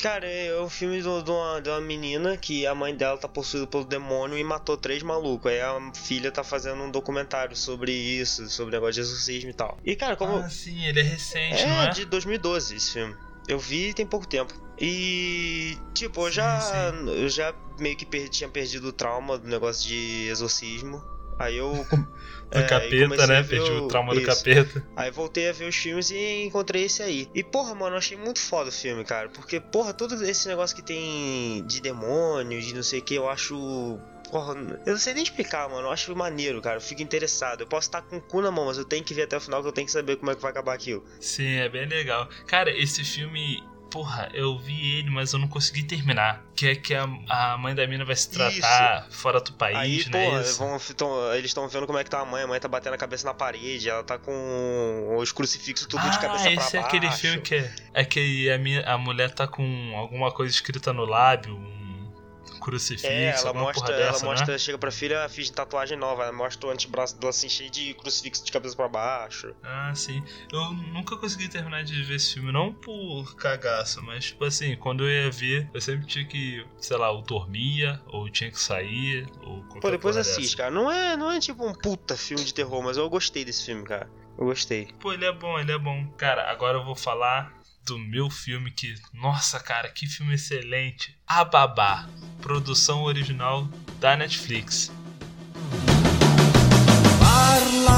[0.00, 3.66] Cara, é um filme de uma, de uma menina que a mãe dela tá possuída
[3.66, 5.50] pelo demônio e matou três malucos.
[5.50, 9.54] Aí a filha tá fazendo um documentário sobre isso, sobre o negócio de exorcismo e
[9.54, 9.76] tal.
[9.84, 10.38] E, cara, como.
[10.38, 11.90] Ah, sim, ele é recente, não É, é?
[11.90, 13.16] de 2012 esse filme.
[13.48, 14.52] Eu vi tem pouco tempo.
[14.78, 17.10] E, tipo, eu Sim, já, sim.
[17.10, 21.02] eu já meio que per- tinha perdido o trauma do negócio de exorcismo.
[21.38, 21.86] Aí eu.
[22.50, 23.42] Do é, capeta, né?
[23.42, 24.26] Perdi o trauma do isso.
[24.26, 24.82] capeta.
[24.96, 27.28] Aí voltei a ver os filmes e encontrei esse aí.
[27.34, 29.28] E porra, mano, eu achei muito foda o filme, cara.
[29.28, 33.28] Porque, porra, todo esse negócio que tem de demônios, de não sei o que, eu
[33.28, 33.98] acho.
[34.30, 34.54] Porra,
[34.86, 35.88] eu não sei nem explicar, mano.
[35.88, 36.76] Eu acho maneiro, cara.
[36.76, 37.60] Eu fico interessado.
[37.60, 39.40] Eu posso estar com o cu na mão, mas eu tenho que ver até o
[39.40, 41.04] final que eu tenho que saber como é que vai acabar aquilo.
[41.20, 42.30] Sim, é bem legal.
[42.46, 43.62] Cara, esse filme.
[43.90, 46.44] Porra, eu vi ele, mas eu não consegui terminar.
[46.54, 50.10] Que é que a, a mãe da mina vai se tratar fora do país, Aí,
[50.10, 50.24] né?
[50.26, 50.58] porra, Isso.
[50.58, 52.42] vão, tão- eles estão vendo como é que tá a mãe.
[52.42, 53.88] A mãe tá batendo a cabeça na parede.
[53.88, 56.96] Ela tá com os crucifixos tudo de cabeça ah, pra esse é baixo.
[56.96, 60.92] aquele filme que é, é que a, minha, a mulher tá com alguma coisa escrita
[60.92, 61.87] no lábio, um
[62.58, 64.30] crucifixo, É, ela mostra, ela dessa, né?
[64.30, 67.94] mostra, chega pra filha, fiz tatuagem nova, ela mostra o antebraço dela assim, cheio de
[67.94, 69.54] crucifixo de cabeça pra baixo.
[69.62, 70.22] Ah, sim.
[70.52, 75.04] Eu nunca consegui terminar de ver esse filme, não por cagaço, mas tipo assim, quando
[75.04, 79.26] eu ia ver, eu sempre tinha que, sei lá, ou dormia, ou tinha que sair,
[79.42, 80.70] ou Pô, depois assiste, cara.
[80.70, 83.84] Não é, não é tipo um puta filme de terror, mas eu gostei desse filme,
[83.84, 84.10] cara.
[84.38, 84.88] Eu gostei.
[85.00, 86.06] Pô, ele é bom, ele é bom.
[86.16, 87.57] Cara, agora eu vou falar
[87.88, 88.94] do meu filme que.
[89.14, 91.16] Nossa, cara, que filme excelente!
[91.26, 92.06] A Babá,
[92.42, 93.66] produção original
[93.98, 94.92] da Netflix.
[97.18, 97.88] Parla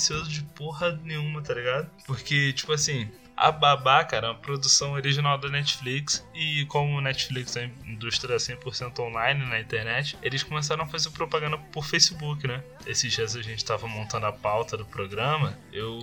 [0.00, 1.90] despretensioso de porra nenhuma, tá ligado?
[2.06, 6.26] Porque, tipo assim, a Babá, cara, é uma produção original da Netflix.
[6.34, 11.84] E como Netflix é indústria 100% online na internet, eles começaram a fazer propaganda por
[11.84, 12.62] Facebook, né?
[12.86, 15.98] Esses dias a gente tava montando a pauta do programa, eu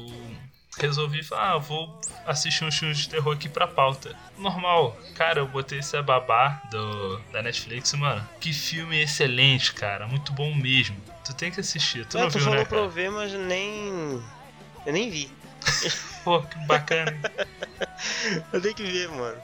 [0.79, 4.15] resolvi falar, ah, vou assistir uns filmes de terror aqui pra pauta.
[4.37, 8.27] Normal, cara, eu botei esse babá do, da Netflix, mano.
[8.39, 10.07] Que filme excelente, cara.
[10.07, 10.95] Muito bom mesmo.
[11.25, 12.05] Tu tem que assistir.
[12.05, 12.93] Tu não tu viu, falou né, pra eu cara?
[12.93, 14.23] ver, mas nem.
[14.85, 15.31] Eu nem vi.
[16.23, 17.17] Pô, que bacana.
[18.53, 19.37] Eu tenho que ver, mano.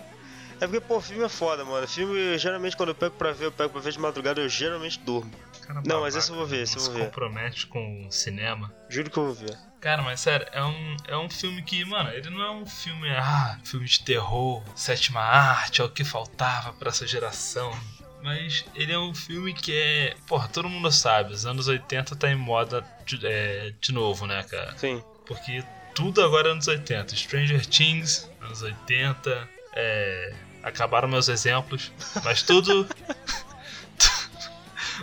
[0.62, 1.88] É porque, pô, filme é foda, mano.
[1.88, 5.00] Filme, geralmente, quando eu pego pra ver, eu pego pra ver de madrugada, eu geralmente
[5.00, 5.32] durmo.
[5.62, 7.06] Cara, Não, mas babaca, esse eu vou ver, esse eu vou se ver.
[7.06, 8.72] compromete com o cinema.
[8.88, 9.58] Juro que eu vou ver.
[9.84, 13.10] Cara, mas sério, é um, é um filme que, mano, ele não é um filme,
[13.10, 17.78] ah, filme de terror, sétima arte, é o que faltava pra essa geração.
[18.22, 20.16] Mas ele é um filme que é.
[20.26, 24.42] Porra, todo mundo sabe, os anos 80 tá em moda de, é, de novo, né,
[24.44, 24.74] cara?
[24.78, 25.04] Sim.
[25.26, 25.62] Porque
[25.94, 27.14] tudo agora é anos 80.
[27.18, 29.50] Stranger Things, anos 80.
[29.76, 31.92] É, acabaram meus exemplos.
[32.24, 32.88] Mas tudo.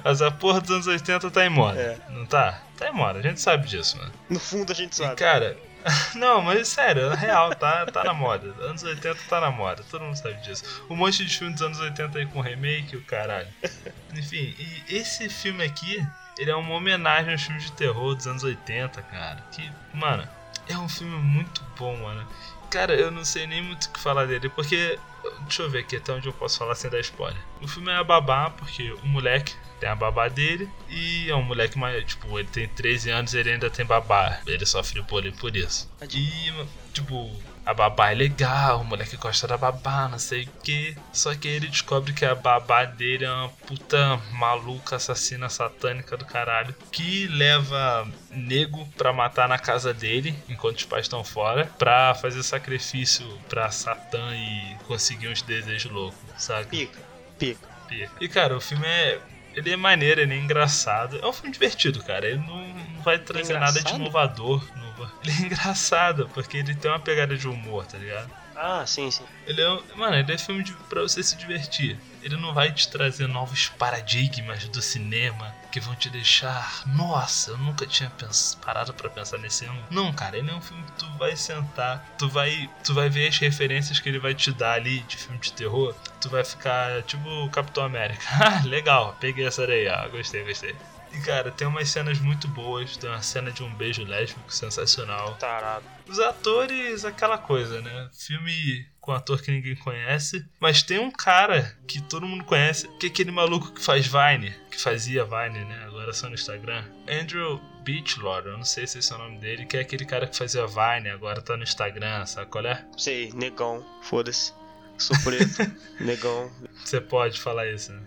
[0.05, 1.79] Mas a porra dos anos 80 tá em moda.
[1.81, 1.99] É.
[2.11, 2.61] Não tá?
[2.77, 4.13] Tá em moda, a gente sabe disso, mano.
[4.29, 5.17] No fundo a gente E, sabe.
[5.17, 5.57] cara.
[6.15, 8.55] Não, mas sério, é real, tá, tá na moda.
[8.67, 10.85] Anos 80 tá na moda, todo mundo sabe disso.
[10.91, 13.49] Um monte de filme dos anos 80 aí com remake, o caralho.
[14.15, 16.07] Enfim, e esse filme aqui,
[16.39, 19.43] ele é uma homenagem aos filmes de terror dos anos 80, cara.
[19.53, 20.29] Que, mano,
[20.69, 22.27] é um filme muito bom, mano.
[22.69, 24.99] Cara, eu não sei nem muito o que falar dele, porque.
[25.43, 27.41] Deixa eu ver aqui até onde eu posso falar sem dar spoiler.
[27.61, 31.43] O filme é a babá, porque o moleque tem a babá dele e é um
[31.43, 32.05] moleque mais.
[32.05, 34.41] Tipo, ele tem 13 anos e ele ainda tem babá.
[34.47, 35.91] Ele sofre bullying por isso.
[36.13, 36.53] E,
[36.93, 37.31] tipo,
[37.65, 40.97] a babá é legal, o moleque gosta da babá, não sei o que.
[41.13, 46.25] Só que ele descobre que a babá dele é uma puta maluca, assassina satânica do
[46.25, 46.75] caralho.
[46.91, 52.43] Que leva nego pra matar na casa dele, enquanto os pais estão fora, pra fazer
[52.43, 56.67] sacrifício pra Satã e conseguir uns desejos loucos, sabe?
[56.67, 56.99] Pica,
[57.39, 57.69] pica.
[57.89, 58.13] Pica.
[58.21, 59.21] E cara, o filme é.
[59.61, 61.19] Ele é maneiro, ele é engraçado.
[61.23, 62.27] É um filme divertido, cara.
[62.27, 64.65] Ele não, não vai trazer nada de inovador.
[65.23, 68.31] Ele é engraçado, porque ele tem uma pegada de humor, tá ligado?
[68.63, 69.25] Ah, sim, sim.
[69.47, 69.71] Ele é.
[69.71, 71.99] um- Mano, ele é filme de, pra você se divertir.
[72.23, 76.83] Ele não vai te trazer novos paradigmas do cinema que vão te deixar.
[76.87, 79.83] Nossa, eu nunca tinha pens- parado pra pensar nesse filme.
[79.91, 83.29] Não, cara, ele é um filme que tu vai sentar, tu vai, tu vai ver
[83.29, 85.95] as referências que ele vai te dar ali de filme de terror.
[86.21, 88.21] Tu vai ficar tipo o Capitão América.
[88.43, 90.75] Ah, legal, peguei essa daí, ah, gostei, gostei.
[91.13, 92.97] E cara, tem umas cenas muito boas.
[92.97, 95.35] Tem uma cena de um beijo lésbico sensacional.
[95.35, 95.85] Tarado.
[96.11, 98.11] Os atores, aquela coisa, né?
[98.13, 100.45] Filme com ator que ninguém conhece.
[100.59, 104.53] Mas tem um cara que todo mundo conhece, que é aquele maluco que faz Vine,
[104.71, 105.85] que fazia Vine, né?
[105.87, 106.85] Agora só no Instagram.
[107.09, 110.27] Andrew Beachlord, eu não sei se esse é o nome dele, que é aquele cara
[110.27, 112.85] que fazia Vine, agora tá no Instagram, sabe qual é?
[112.97, 113.87] Sei, negão.
[114.03, 114.53] Foda-se.
[114.99, 115.59] Sou preto.
[116.01, 116.51] negão.
[116.85, 118.03] Você pode falar isso, né?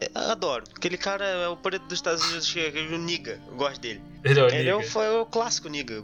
[0.00, 0.64] É, Adoro.
[0.76, 3.40] Aquele cara é o preto dos Estados Unidos, que é o Niga.
[3.48, 4.00] Eu gosto dele.
[4.24, 5.94] Ele é o Ele é o, foi o clássico Niga.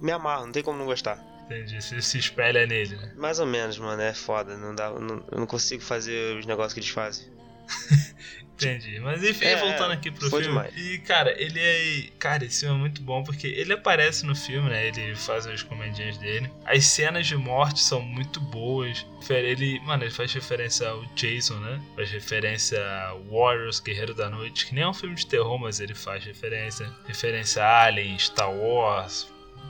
[0.00, 1.18] Me amarro, não tem como não gostar.
[1.46, 3.12] Entendi, você se espelha nele, né?
[3.16, 4.00] Mais ou menos, mano.
[4.00, 4.56] É foda.
[4.56, 7.26] Não dá, não- eu não consigo fazer os negócios que eles fazem.
[8.60, 9.00] Entendi.
[9.00, 10.44] Mas enfim, É, voltando aqui pro filme.
[10.44, 10.72] demais.
[10.76, 12.10] E, cara, ele é.
[12.18, 14.88] Cara, esse filme é muito bom porque ele aparece no filme, né?
[14.88, 16.50] Ele faz as comedinhas dele.
[16.66, 19.06] As cenas de morte são muito boas.
[19.30, 21.80] Ele, mano, ele faz referência ao Jason, né?
[21.96, 25.80] Faz referência a Warriors, Guerreiro da Noite, que nem é um filme de terror, mas
[25.80, 26.86] ele faz referência.
[27.06, 29.26] Referência a Alien, Star Wars.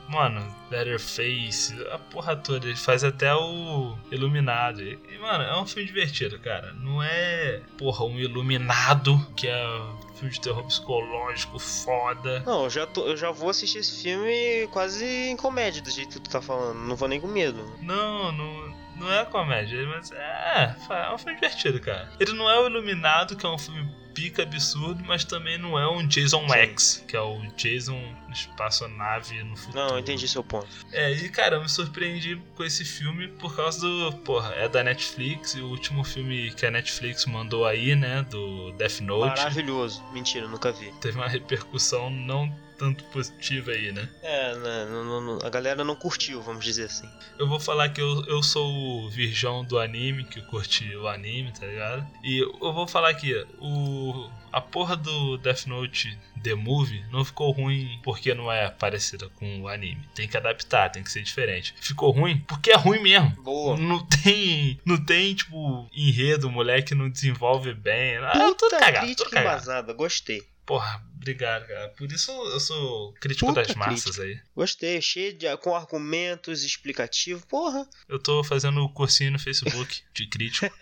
[0.07, 2.67] Mano, Letterface, a porra toda.
[2.67, 4.81] Ele faz até o Iluminado.
[4.81, 6.73] E, e, mano, é um filme divertido, cara.
[6.73, 12.41] Não é, porra, um Iluminado, que é um filme de terror psicológico foda.
[12.45, 16.15] Não, eu já, tô- eu já vou assistir esse filme quase em comédia, do jeito
[16.17, 16.77] que tu tá falando.
[16.79, 17.63] Não vou nem com medo.
[17.81, 22.11] Não, não, não é comédia, mas é, é um filme divertido, cara.
[22.19, 25.89] Ele não é o Iluminado, que é um filme pica absurdo, mas também não é
[25.89, 26.53] um Jason Sim.
[26.53, 27.99] X, que é o Jason
[28.31, 29.87] espaçonave no futuro.
[29.87, 30.67] Não, entendi seu ponto.
[30.91, 34.13] É, e cara, eu me surpreendi com esse filme por causa do.
[34.23, 38.25] Porra, é da Netflix e o último filme que a Netflix mandou aí, né?
[38.29, 39.37] Do Death Note.
[39.37, 40.03] Maravilhoso.
[40.13, 40.91] Mentira, nunca vi.
[41.01, 44.09] Teve uma repercussão não tanto positiva aí, né?
[44.23, 47.07] É, né, não- não- a galera não curtiu, vamos dizer assim.
[47.37, 48.71] Eu vou falar que eu, eu sou
[49.05, 52.05] o virgão do anime, que curte o anime, tá ligado?
[52.23, 54.29] E eu vou falar aqui, o.
[54.51, 59.61] A porra do Death Note The Movie não ficou ruim porque não é parecida com
[59.61, 60.01] o anime.
[60.13, 61.73] Tem que adaptar, tem que ser diferente.
[61.79, 63.29] Ficou ruim porque é ruim mesmo.
[63.43, 63.77] Boa.
[63.77, 68.17] Não tem, não tem, tipo, enredo, o moleque não desenvolve bem.
[68.17, 69.55] Ah, tudo Puta cagado, crítica tudo cagado.
[69.55, 70.43] embasada, gostei.
[70.65, 71.89] Porra, Obrigado, cara.
[71.89, 74.39] Por isso eu sou crítico Puta das massas aí.
[74.55, 77.45] Gostei, cheio de com argumentos explicativos.
[77.45, 80.73] Porra, Eu tô fazendo cursinho no Facebook de crítico.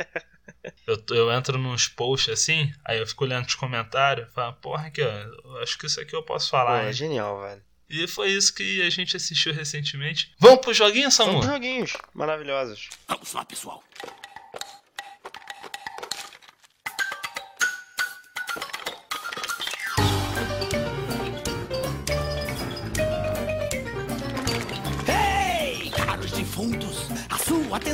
[0.88, 5.02] Eu, eu entro nos posts assim, aí eu fico olhando os comentários, falo, porra, aqui,
[5.02, 6.80] ó, eu acho que isso aqui eu posso falar.
[6.80, 7.62] Pô, é hein?" genial, velho.
[7.90, 10.34] E foi isso que a gente assistiu recentemente.
[10.40, 11.44] Vamos pro joguinho, São Samu?
[11.44, 12.88] joguinhos maravilhosos.
[13.08, 13.84] Vamos lá, pessoal.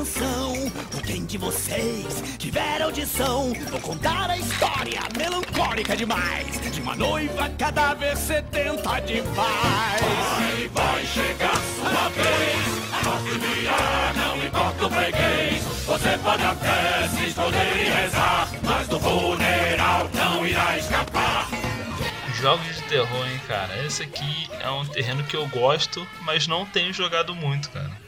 [0.05, 0.53] Atenção.
[1.03, 8.15] Quem de vocês tiver audição, vou contar a história melancólica demais de uma noiva cadáver
[8.15, 10.01] sedenta demais.
[10.01, 13.03] Vai, vai chegar sua vez.
[13.03, 15.63] Nosso dia não importa o freguês.
[15.85, 21.49] Você pode até se esconder e rezar, mas do funeral não irá escapar.
[22.39, 23.83] Jogos de terror, hein, cara.
[23.85, 28.04] Esse aqui é um terreno que eu gosto, mas não tenho jogado muito, cara.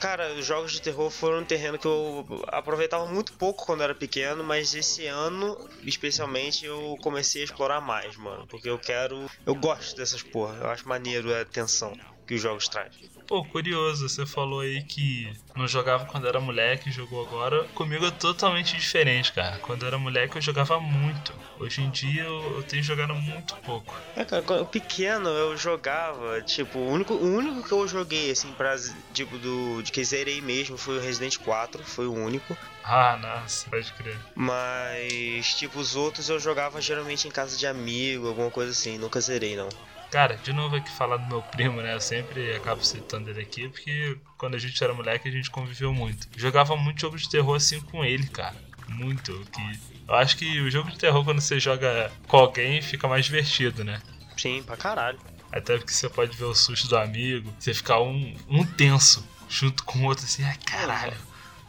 [0.00, 3.94] Cara, os jogos de terror foram um terreno que eu aproveitava muito pouco quando era
[3.94, 8.46] pequeno, mas esse ano, especialmente, eu comecei a explorar mais, mano.
[8.46, 9.30] Porque eu quero.
[9.44, 10.56] Eu gosto dessas porra.
[10.56, 11.92] Eu acho maneiro a tensão
[12.26, 13.10] que os jogos trazem.
[13.30, 17.62] Pô, curioso, você falou aí que não jogava quando era moleque, jogou agora.
[17.76, 19.56] Comigo é totalmente diferente, cara.
[19.58, 21.32] Quando eu era moleque eu jogava muito.
[21.60, 23.94] Hoje em dia eu, eu tenho jogado muito pouco.
[24.16, 28.32] É, cara, quando eu pequeno eu jogava, tipo, o único, o único que eu joguei,
[28.32, 28.74] assim, pra,
[29.14, 32.58] tipo, do, de que zerei mesmo foi o Resident 4, foi o único.
[32.82, 34.18] Ah, nossa, pode crer.
[34.34, 39.20] Mas, tipo, os outros eu jogava geralmente em casa de amigo, alguma coisa assim, nunca
[39.20, 39.68] zerei, não.
[40.10, 41.94] Cara, de novo aqui falar do meu primo, né?
[41.94, 45.92] Eu sempre acabo citando ele aqui, porque quando a gente era moleque a gente conviveu
[45.94, 46.26] muito.
[46.36, 48.56] Jogava muito jogo de terror assim com ele, cara.
[48.88, 49.32] Muito.
[49.52, 53.24] Que eu acho que o jogo de terror, quando você joga com alguém, fica mais
[53.24, 54.02] divertido, né?
[54.36, 55.18] Sim, pra caralho.
[55.52, 59.84] Até porque você pode ver o susto do amigo, você ficar um, um tenso junto
[59.84, 61.16] com o outro assim, ai caralho.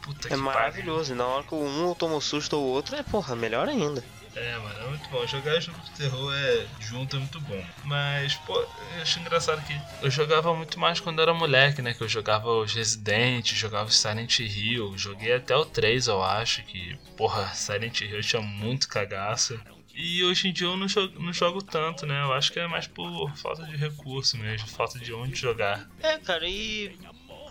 [0.02, 0.42] Puta que É pariu.
[0.44, 1.12] maravilhoso.
[1.12, 4.02] E na hora que um toma o susto ou o outro, é, porra, melhor ainda.
[4.34, 5.26] É, mano, é muito bom.
[5.26, 7.64] Jogar jogo de terror é junto é muito bom.
[7.84, 11.92] Mas, pô, eu acho engraçado que eu jogava muito mais quando era moleque, né?
[11.92, 14.96] Que eu jogava os Resident, jogava o Silent Hill.
[14.96, 16.62] Joguei até o 3, eu acho.
[16.64, 19.60] Que, porra, Silent Hill eu tinha muito cagaço.
[19.94, 22.22] E hoje em dia eu não jogo, não jogo tanto, né?
[22.22, 25.86] Eu acho que é mais por falta de recurso mesmo, falta de onde jogar.
[26.00, 26.96] É, cara, e.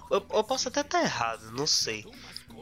[0.09, 2.03] Eu, eu posso até estar errado, não sei.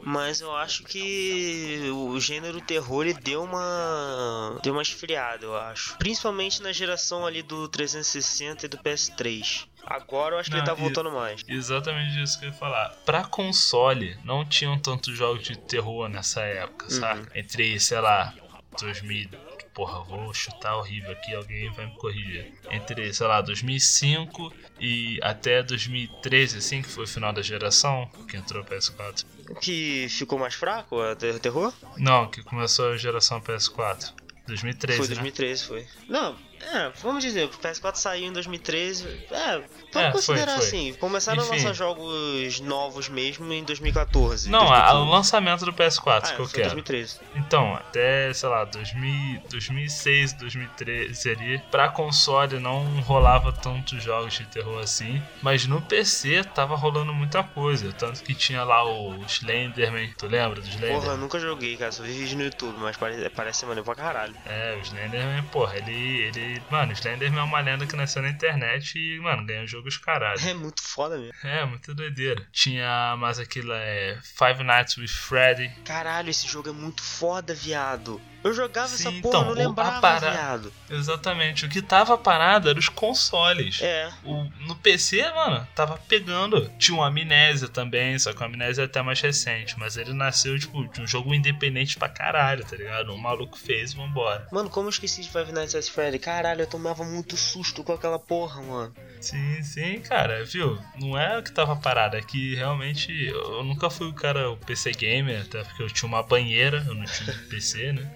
[0.04, 4.58] Mas eu acho que o gênero terror ele deu uma.
[4.62, 5.96] deu uma esfriada, eu acho.
[5.98, 9.66] Principalmente na geração ali do 360 e do PS3.
[9.84, 11.42] Agora eu acho que Não, ele tá e- voltando mais.
[11.48, 12.90] Exatamente isso que eu ia falar.
[13.04, 17.00] Pra console, não tinham tantos jogos de terror nessa época, Uhum.
[17.00, 17.38] saca?
[17.38, 18.34] Entre, sei lá,
[18.78, 19.28] 2000.
[19.72, 22.52] Porra, vou chutar horrível aqui, alguém vai me corrigir.
[22.70, 28.36] Entre, sei lá, 2005 e até 2013, assim, que foi o final da geração, que
[28.36, 29.24] entrou o PS4.
[29.60, 31.72] Que ficou mais fraco a ter- terror?
[31.96, 34.12] Não, que começou a geração PS4.
[34.46, 35.14] 2013, foi né?
[35.14, 35.86] 2013, foi.
[36.08, 39.06] Não, é, vamos dizer, o PS4 saiu em 2013.
[39.30, 40.66] É, vamos É, foi, considerar foi.
[40.66, 40.94] assim.
[40.94, 41.50] Começaram Enfim.
[41.52, 44.48] a lançar jogos novos mesmo em 2014.
[44.50, 44.96] Não, a- 2015.
[44.96, 46.64] o lançamento do PS4 ah, que eu foi quero.
[46.74, 47.20] 2013.
[47.36, 54.44] Então, até, sei lá, 2000, 2006, 2013 ali, pra console não rolava tantos jogos de
[54.46, 60.12] terror assim, mas no PC tava rolando muita coisa, tanto que tinha lá o Slenderman,
[60.16, 61.16] tu lembra do Porra, eu Slenderman?
[61.18, 61.92] nunca joguei, cara.
[61.92, 64.34] Só vi vídeo no YouTube, mas parece, parece maneiro pra caralho.
[64.46, 66.49] É, o Slenderman, porra, ele, ele...
[66.70, 70.40] Mano, o Slenderman é uma lenda que nasceu na internet e, mano, ganhou jogos caralho.
[70.50, 71.32] É muito foda mesmo.
[71.44, 72.44] É, muita doideira.
[72.50, 74.18] Tinha mais aquilo, é...
[74.22, 75.70] Five Nights with Freddy.
[75.84, 78.20] Caralho, esse jogo é muito foda, viado.
[78.42, 80.72] Eu jogava Sim, essa porra, então, não a lembrava, para- viado.
[80.88, 81.66] Exatamente.
[81.66, 83.80] O que tava parado eram os consoles.
[83.82, 84.10] É.
[84.24, 86.70] O, no PC, mano, tava pegando.
[86.78, 89.78] Tinha um Amnésia também, só que o Amnésia é até mais recente.
[89.78, 93.12] Mas ele nasceu, tipo, de um jogo independente pra caralho, tá ligado?
[93.12, 94.46] Um maluco fez, vambora.
[94.50, 96.18] Mano, como eu esqueci de Five Nights at Freddy?
[96.18, 98.94] Caralho, eu tomava muito susto com aquela porra, mano.
[99.20, 100.78] Sim, sim, cara, viu?
[100.98, 104.56] Não é o que tava parado, é que realmente eu nunca fui o cara, o
[104.56, 108.10] PC gamer, até porque eu tinha uma banheira, eu não tinha PC, né?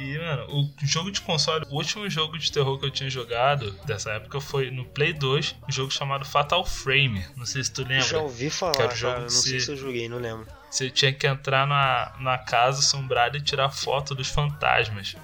[0.00, 0.46] E, mano,
[0.80, 4.40] o jogo de console, o último jogo de terror que eu tinha jogado dessa época
[4.40, 7.22] foi no Play 2, um jogo chamado Fatal Frame.
[7.36, 8.00] Não sei se tu lembra.
[8.06, 8.98] Já ouvi falar, Que era cara.
[9.00, 10.46] jogo Não de sei se- se eu joguei, não lembro.
[10.70, 15.16] Você tinha que entrar na, na casa assombrada e tirar foto dos fantasmas.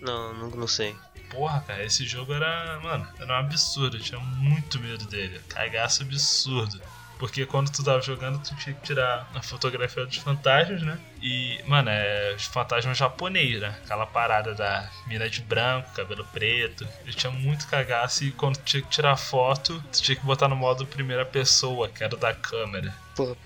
[0.00, 0.96] Não, não, não sei.
[1.30, 3.96] Porra, cara, esse jogo era, mano, era um absurdo.
[3.96, 5.40] Eu tinha muito medo dele.
[5.48, 6.80] Cagaço absurdo.
[7.18, 10.98] Porque quando tu tava jogando, tu tinha que tirar a fotografia dos fantasmas, né?
[11.22, 13.74] E, mano, é os fantasmas japoneses, né?
[13.84, 16.86] Aquela parada da mina de branco, cabelo preto.
[17.06, 20.48] Eu tinha muito cagaço e quando tu tinha que tirar foto, tu tinha que botar
[20.48, 22.94] no modo primeira pessoa, que era o da câmera.
[23.14, 23.36] Porra,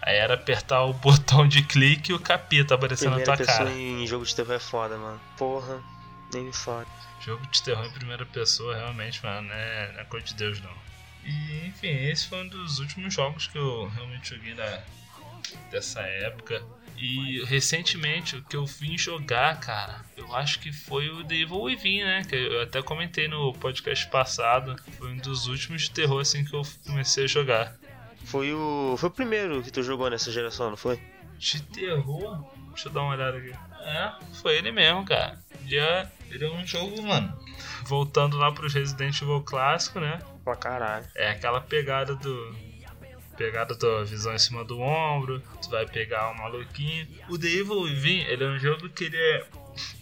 [0.00, 3.70] Aí era apertar o botão de clique e o capeta aparecendo na tua pessoa cara.
[3.70, 5.20] em jogo de terror é foda, mano.
[5.36, 5.82] Porra,
[6.32, 6.52] nem me.
[7.20, 10.62] Jogo de terror em primeira pessoa, realmente, mano, não é, não é coisa de Deus,
[10.62, 10.87] não.
[11.24, 14.82] E, enfim, esse foi um dos últimos jogos que eu realmente joguei na,
[15.70, 16.62] dessa época.
[16.96, 21.60] E recentemente, o que eu vim jogar, cara, eu acho que foi o The Evil
[21.60, 22.22] Within, né?
[22.24, 24.74] Que eu até comentei no podcast passado.
[24.98, 27.76] Foi um dos últimos de terror, assim, que eu comecei a jogar.
[28.24, 28.96] Foi o.
[28.98, 31.00] Foi o primeiro que tu jogou nessa geração, não foi?
[31.38, 32.44] De terror?
[32.70, 33.52] Deixa eu dar uma olhada aqui.
[33.80, 35.38] É, foi ele mesmo, cara.
[35.64, 37.38] Ele é, ele é um jogo, mano.
[37.84, 40.18] Voltando lá pros Resident Evil clássico, né?
[40.48, 41.04] Pra caralho.
[41.14, 42.56] É aquela pegada do.
[43.36, 47.06] Pegada da visão em cima do ombro, tu vai pegar o maluquinho.
[47.28, 49.46] O The Evil Within, ele é um jogo que ele é.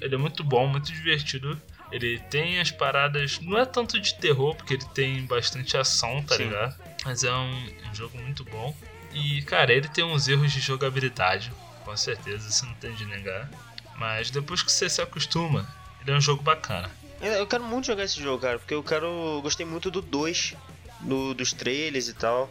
[0.01, 1.61] Ele é muito bom, muito divertido.
[1.90, 3.40] Ele tem as paradas.
[3.40, 6.44] Não é tanto de terror, porque ele tem bastante ação, tá Sim.
[6.44, 6.80] ligado?
[7.05, 8.74] Mas é um, um jogo muito bom.
[9.12, 11.53] E, cara, ele tem uns erros de jogabilidade,
[11.84, 13.51] com certeza, isso não tem de negar.
[13.97, 15.66] Mas depois que você se acostuma,
[16.01, 16.90] ele é um jogo bacana.
[17.21, 19.07] Eu quero muito jogar esse jogo, cara, porque eu quero.
[19.07, 20.55] eu Gostei muito do 2,
[21.01, 22.51] do, dos trailers e tal.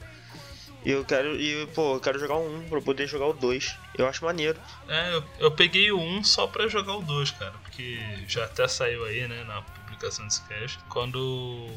[0.84, 1.40] E eu quero.
[1.40, 3.76] E, pô, eu quero jogar o 1 pra poder jogar o 2.
[3.98, 4.60] Eu acho maneiro.
[4.88, 8.68] É, eu, eu peguei o 1 só pra jogar o 2, cara, porque já até
[8.68, 10.78] saiu aí, né, na publicação desse cast.
[10.88, 11.68] Quando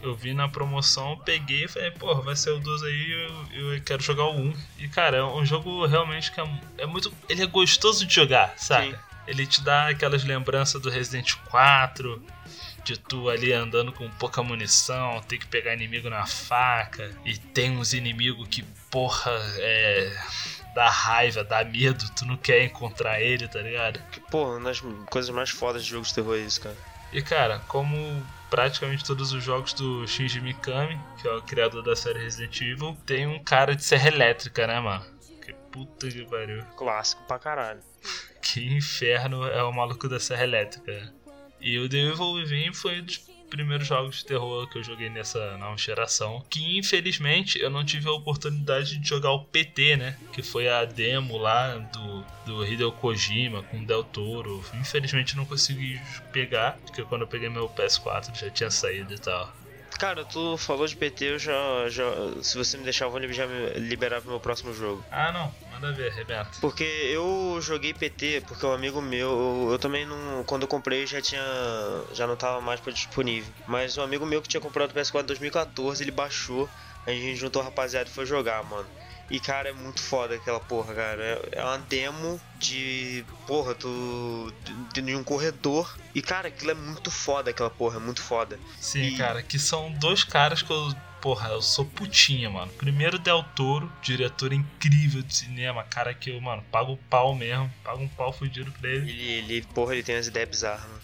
[0.00, 3.12] eu vi na promoção, eu peguei e falei, porra, vai ser o 2 aí,
[3.52, 4.54] eu, eu quero jogar o 1.
[4.78, 7.12] E, cara, é um jogo realmente que é, é muito.
[7.28, 8.92] Ele é gostoso de jogar, sabe?
[8.92, 8.98] Sim.
[9.26, 12.22] Ele te dá aquelas lembranças do Resident 4,
[12.84, 17.76] de tu ali andando com pouca munição, ter que pegar inimigo na faca, e tem
[17.76, 20.16] uns inimigos que, porra, é.
[20.74, 24.00] dá raiva, dá medo, tu não quer encontrar ele, tá ligado?
[24.12, 26.76] Que, pô, uma das coisas mais fodas de jogos de terror é isso, cara.
[27.12, 31.96] E cara, como praticamente todos os jogos do Shinji Mikami, que é o criador da
[31.96, 35.04] série Resident Evil, tem um cara de serra elétrica, né, mano?
[35.76, 36.64] Puta que pariu.
[36.74, 37.80] Clássico pra caralho.
[38.40, 41.12] Que inferno é o maluco da Serra Elétrica.
[41.60, 43.18] E o The Evil Within foi um dos
[43.50, 46.42] primeiros jogos de terror que eu joguei nessa nova geração.
[46.48, 50.16] Que infelizmente eu não tive a oportunidade de jogar o PT, né?
[50.32, 54.64] Que foi a demo lá do, do Hideo Kojima com o Del Toro.
[54.80, 56.00] Infelizmente eu não consegui
[56.32, 59.52] pegar, porque quando eu peguei meu PS4 já tinha saído e tal.
[59.98, 61.88] Cara, tu falou de PT, eu já.
[61.88, 62.04] já
[62.42, 65.04] se você me deixar, eu vou já me liberar pro meu próximo jogo.
[65.10, 66.50] Ah não, manda ver, arrebenta.
[66.60, 70.44] Porque eu joguei PT, porque um amigo meu, eu, eu também não.
[70.44, 71.42] Quando eu comprei já tinha.
[72.12, 73.52] já não tava mais disponível.
[73.66, 76.68] Mas um amigo meu que tinha comprado o PS4 em 2014, ele baixou,
[77.06, 78.88] a gente juntou a rapaziada e foi jogar, mano.
[79.28, 81.22] E cara, é muito foda aquela porra, cara.
[81.52, 83.24] É, é uma demo de.
[83.46, 84.52] Porra, tu.
[84.94, 85.96] De, de um corredor.
[86.14, 88.58] E cara, aquilo é muito foda, aquela porra, é muito foda.
[88.80, 90.94] Sim, E- cara, que são dois caras que eu.
[91.20, 92.70] Porra, eu sou putinha, mano.
[92.74, 97.68] Primeiro Del Toro, diretor incrível de cinema, cara que eu, mano, pago o pau mesmo,
[97.82, 99.10] pago um pau fudido pra ele.
[99.10, 99.22] Ele,
[99.52, 101.00] ele porra, ele tem as ideias bizarras, mano.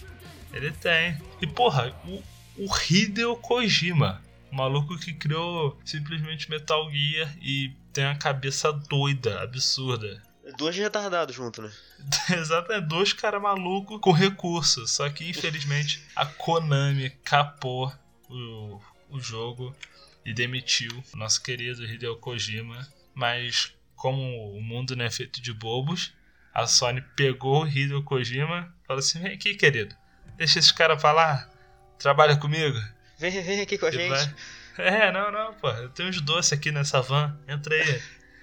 [0.53, 1.18] Ele tem.
[1.41, 2.23] E porra, o,
[2.57, 4.22] o Hideo Kojima,
[4.53, 10.22] o maluco que criou simplesmente Metal Gear e tem uma cabeça doida, absurda.
[10.59, 11.72] Dois retardados junto, né?
[12.36, 14.90] Exato, é dois caras malucos com recursos.
[14.90, 17.90] Só que infelizmente a Konami capou
[18.28, 18.78] o,
[19.09, 19.74] o jogo
[20.24, 22.86] e demitiu o nosso querido Hideo Kojima.
[23.14, 24.20] Mas como
[24.55, 26.12] o mundo não é feito de bobos,
[26.53, 29.96] a Sony pegou o Hideo Kojima e falou assim: vem aqui, querido,
[30.36, 31.48] deixa esses caras falar,
[31.98, 32.78] trabalha comigo.
[33.23, 34.09] Vem, vem aqui com a gente.
[34.11, 34.35] vai-
[34.79, 35.68] É, não, não, pô.
[35.70, 37.39] Eu tenho uns doces aqui nessa van.
[37.47, 38.03] Entra aí.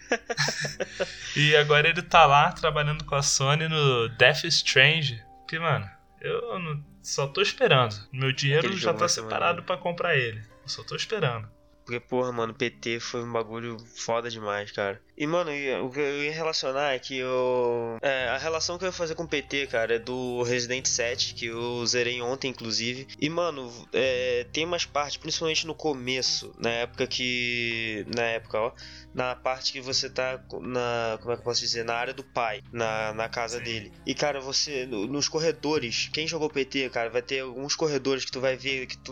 [1.35, 5.21] e agora ele tá lá trabalhando com a Sony no Death Strange.
[5.47, 5.89] Que, mano,
[6.21, 7.95] eu não- só tô esperando.
[8.11, 10.39] Meu dinheiro Aquele já tá separado pra comprar ele.
[10.63, 11.49] Eu só tô esperando.
[11.85, 15.01] Porque, porra, mano, PT foi um bagulho foda demais, cara.
[15.19, 15.51] E, mano,
[15.85, 17.97] o que eu ia relacionar é que eu.
[18.01, 21.33] É, a relação que eu ia fazer com o PT, cara, é do Resident 7,
[21.33, 23.05] que eu zerei ontem, inclusive.
[23.19, 28.05] E, mano, é, tem umas partes, principalmente no começo, na época que.
[28.15, 28.71] Na época, ó.
[29.13, 31.17] Na parte que você tá na.
[31.19, 31.83] Como é que eu posso dizer?
[31.83, 33.63] Na área do pai, na, na casa Sim.
[33.65, 33.91] dele.
[34.05, 34.85] E, cara, você.
[34.85, 38.85] no- Nos corredores, quem jogou PT, cara, vai ter alguns corredores que tu vai ver
[38.87, 39.11] que tu.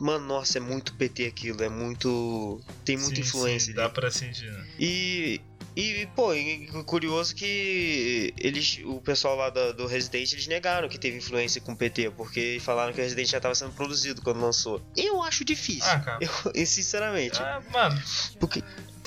[0.00, 2.58] Mano, nossa, é muito PT aquilo, é muito.
[2.86, 3.72] Tem muita Sim, influência.
[3.72, 4.50] Sim, dá pra sentir.
[4.50, 4.64] né?
[4.78, 5.41] E.
[5.74, 10.98] E, pô, e curioso que eles, o pessoal lá do, do Resident, eles negaram que
[10.98, 14.40] teve influência com o PT, porque falaram que o Resident já estava sendo produzido quando
[14.40, 14.82] lançou.
[14.96, 15.90] Eu acho difícil.
[15.90, 16.18] Ah, cara.
[16.54, 17.40] Eu, sinceramente.
[17.40, 18.00] Ah, mano,
[18.38, 18.62] Porque,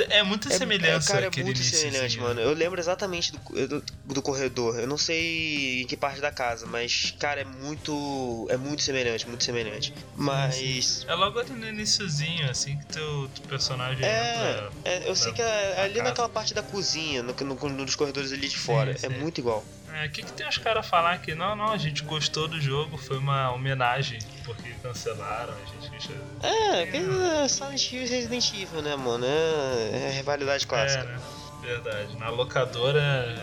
[0.10, 2.42] É muita É- semelhança é, cara, é muito semelhante, mano.
[2.42, 4.78] Eu lembro exatamente do, do, do corredor.
[4.80, 8.46] Eu não sei em que parte da casa, mas, cara, é muito.
[8.50, 9.94] É muito semelhante, muito semelhante.
[10.16, 11.06] Mas.
[11.08, 14.72] É logo ali no iniciozinho, assim, que teu, teu personagem É, entra.
[14.84, 16.04] é, eu sei que é ali casa.
[16.10, 18.98] naquela parte da cozinha, no, no, nos corredores ali de fora.
[18.98, 19.06] sim.
[19.06, 19.64] É muito igual.
[19.94, 22.60] É, o que, que tem os caras falar que não, não, a gente gostou do
[22.60, 26.10] jogo, foi uma homenagem, porque cancelaram, a gente quis.
[26.44, 29.26] É, que é Silent Hill e Resident Evil, né, mano?
[29.26, 31.04] É, é rivalidade É, clássica.
[31.04, 31.20] né?
[31.62, 32.16] Verdade.
[32.18, 33.00] Na locadora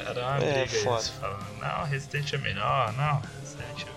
[0.07, 1.01] era uma É, briga foda.
[1.01, 3.93] isso, falando, não, Resident é melhor, não, Resident Evil.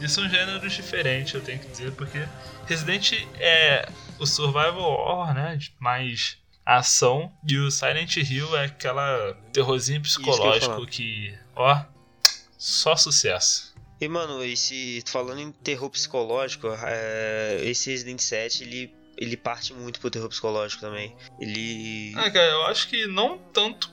[0.00, 2.26] E são gêneros diferentes, eu tenho que dizer, porque
[2.66, 3.86] Resident é
[4.18, 5.58] o survival horror, né?
[5.78, 10.86] Mais ação, e o Silent Hill é aquela terrorzinho que psicológico falar.
[10.86, 11.80] que, ó,
[12.58, 13.65] só sucesso.
[14.00, 15.02] E, mano, esse.
[15.06, 18.94] Falando em terror psicológico, é, esse Resident 7, ele.
[19.18, 21.16] Ele parte muito pro terror psicológico também.
[21.40, 22.12] Ele.
[22.16, 23.90] Ah, cara, eu acho que não tanto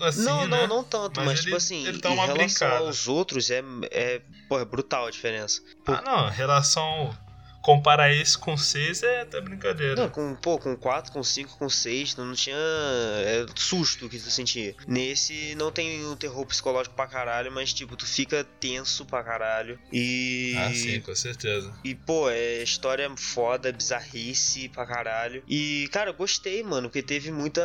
[0.00, 0.66] assim, não, né?
[0.66, 2.78] não, não tanto, Mas mas, ele- tipo assim, ele dá em relação brincada.
[2.78, 5.62] aos outros, é, é, pô, é brutal a diferença.
[5.86, 7.16] Ah, não, em relação.
[7.64, 9.96] Comparar esse com 6 é até brincadeira.
[9.96, 14.18] Não, com, pô, com 4, com 5, com 6, não, não tinha é, susto que
[14.18, 14.74] tu sentia.
[14.86, 19.78] Nesse não tem um terror psicológico pra caralho, mas tipo, tu fica tenso pra caralho.
[19.90, 20.54] E.
[20.58, 21.72] Ah, sim, com certeza.
[21.82, 25.42] E, pô, é história foda, bizarrice pra caralho.
[25.48, 27.62] E, cara, eu gostei, mano, porque teve muita.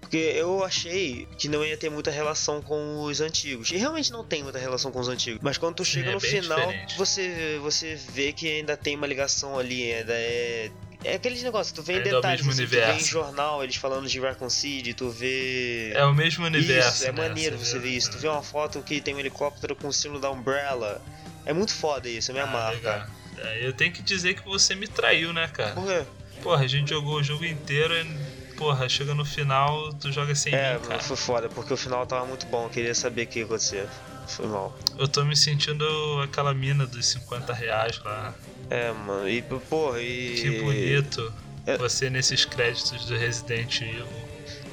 [0.00, 3.70] Porque eu achei que não ia ter muita relação com os antigos.
[3.70, 5.40] E realmente não tem muita relação com os antigos.
[5.40, 6.96] Mas quando tu chega é no final, diferente.
[6.96, 10.70] você, você vê que ainda tem uma ligação ali, ainda é.
[11.02, 13.64] É aqueles negócios, tu vê em Ainda é detalhes, mesmo assim, tu vê em jornal
[13.64, 15.92] eles falando de Raccoon City, tu vê.
[15.94, 16.96] É o mesmo universo.
[16.96, 17.28] Isso, é né?
[17.28, 18.10] maneiro você ver isso.
[18.10, 21.00] Tu vê uma foto que tem um helicóptero com o símbolo da Umbrella.
[21.46, 22.98] É muito foda isso, Ah, amarro, legal.
[22.98, 23.10] cara.
[23.48, 25.72] É, eu tenho que dizer que você me traiu, né, cara?
[25.72, 26.04] Por quê?
[26.42, 30.54] Porra, a gente jogou o jogo inteiro e, porra, chega no final, tu joga sem
[30.54, 31.00] É, mim, cara.
[31.00, 33.88] foi foda, porque o final tava muito bom, eu queria saber o que ia acontecer.
[34.30, 34.76] Foi mal.
[34.98, 35.84] Eu tô me sentindo
[36.22, 38.32] aquela mina dos 50 reais lá.
[38.68, 40.34] É, mano, e porra, e.
[40.40, 41.32] Que bonito.
[41.66, 41.76] É.
[41.78, 44.06] Você nesses créditos do Resident Evil.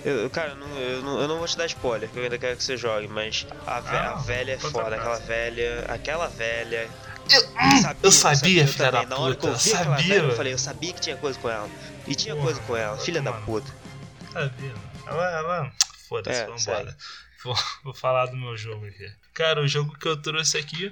[0.06, 2.38] Eu, cara, eu não, eu, não, eu não vou te dar spoiler, porque eu ainda
[2.38, 5.86] quero que você jogue, mas a, ve- Ah, a velha é foda, aquela velha.
[5.90, 6.88] Aquela velha.
[8.04, 9.08] eu sabia, eu filha da também.
[9.10, 11.38] Na hora que eu puta, aquela sabia, velha, eu falei, eu sabia que tinha coisa
[11.40, 11.70] com ela.
[12.08, 13.46] E tinha Porra, coisa com ela, filha da mano.
[13.46, 13.68] puta.
[14.32, 14.82] Sabia, mano.
[15.08, 15.72] Ela, ela.
[16.08, 16.98] Foda-se, É, vambora.
[17.44, 19.12] Vou, vou falar do meu jogo aqui.
[19.38, 20.90] Cara, o jogo que eu trouxe aqui,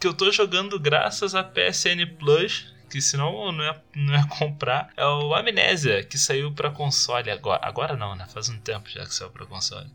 [0.00, 4.92] que eu tô jogando graças a PSN Plus, que senão não ia, não ia comprar,
[4.96, 7.60] é o Amnésia, que saiu pra console agora.
[7.62, 8.26] Agora não, né?
[8.26, 9.88] Faz um tempo já que saiu pra console.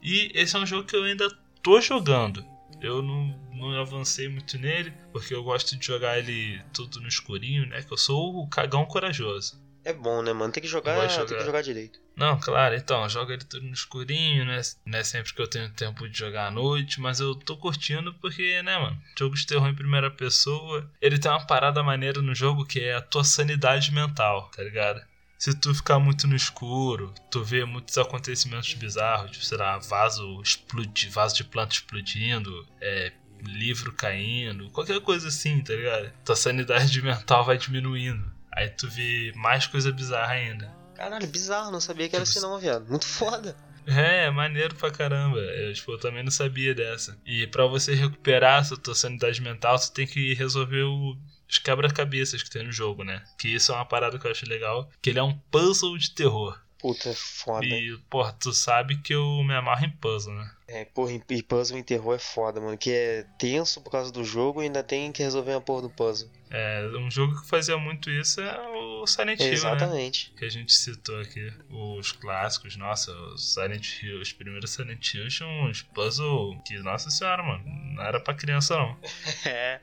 [0.00, 1.28] E esse é um jogo que eu ainda
[1.60, 2.46] tô jogando.
[2.80, 7.66] Eu não, não avancei muito nele, porque eu gosto de jogar ele tudo no escurinho,
[7.66, 7.82] né?
[7.82, 9.60] Que eu sou o cagão corajoso.
[9.86, 10.52] É bom, né, mano?
[10.52, 11.38] Tem que jogar, vou tem jogar.
[11.38, 12.00] que jogar direito.
[12.16, 14.60] Não, claro, então, joga ele tudo no escurinho, né?
[14.84, 18.12] Não é sempre que eu tenho tempo de jogar à noite, mas eu tô curtindo
[18.14, 22.34] porque, né, mano, jogo de terror em primeira pessoa, ele tem uma parada maneira no
[22.34, 25.00] jogo que é a tua sanidade mental, tá ligado?
[25.38, 30.42] Se tu ficar muito no escuro, tu vê muitos acontecimentos bizarros, tipo, sei lá, vaso
[30.42, 33.12] explode, vaso de planta explodindo, é,
[33.44, 36.10] livro caindo, qualquer coisa assim, tá ligado?
[36.24, 38.34] Tua sanidade mental vai diminuindo.
[38.56, 40.74] Aí tu vê mais coisa bizarra ainda.
[40.94, 42.88] Caralho, bizarro, não sabia que era assim não, viado.
[42.88, 43.54] Muito foda.
[43.86, 45.38] É, maneiro pra caramba.
[45.38, 47.16] Eu, tipo, eu também não sabia dessa.
[47.24, 51.16] E pra você recuperar essa tua sanidade mental, tu tem que resolver o-
[51.48, 53.22] os quebra-cabeças que tem no jogo, né?
[53.38, 54.90] Que isso é uma parada que eu acho legal.
[55.00, 56.58] Que ele é um puzzle de terror.
[56.78, 57.64] Puta, é foda.
[57.64, 60.50] E, porra, tu sabe que eu me amarro em puzzle, né?
[60.68, 62.76] É, porra, e puzzle em terror é foda, mano.
[62.76, 65.90] Que é tenso por causa do jogo e ainda tem que resolver a porra do
[65.90, 66.28] puzzle.
[66.50, 69.52] É, um jogo que fazia muito isso é o Silent Hill, né?
[69.52, 70.32] Exatamente.
[70.36, 71.52] Que a gente citou aqui.
[71.70, 77.10] Os clássicos, nossa, os Silent Hill, os primeiros Silent Hill tinham uns puzzle que, nossa
[77.10, 77.64] senhora, mano,
[77.94, 78.96] não era pra criança não.
[79.46, 79.80] É.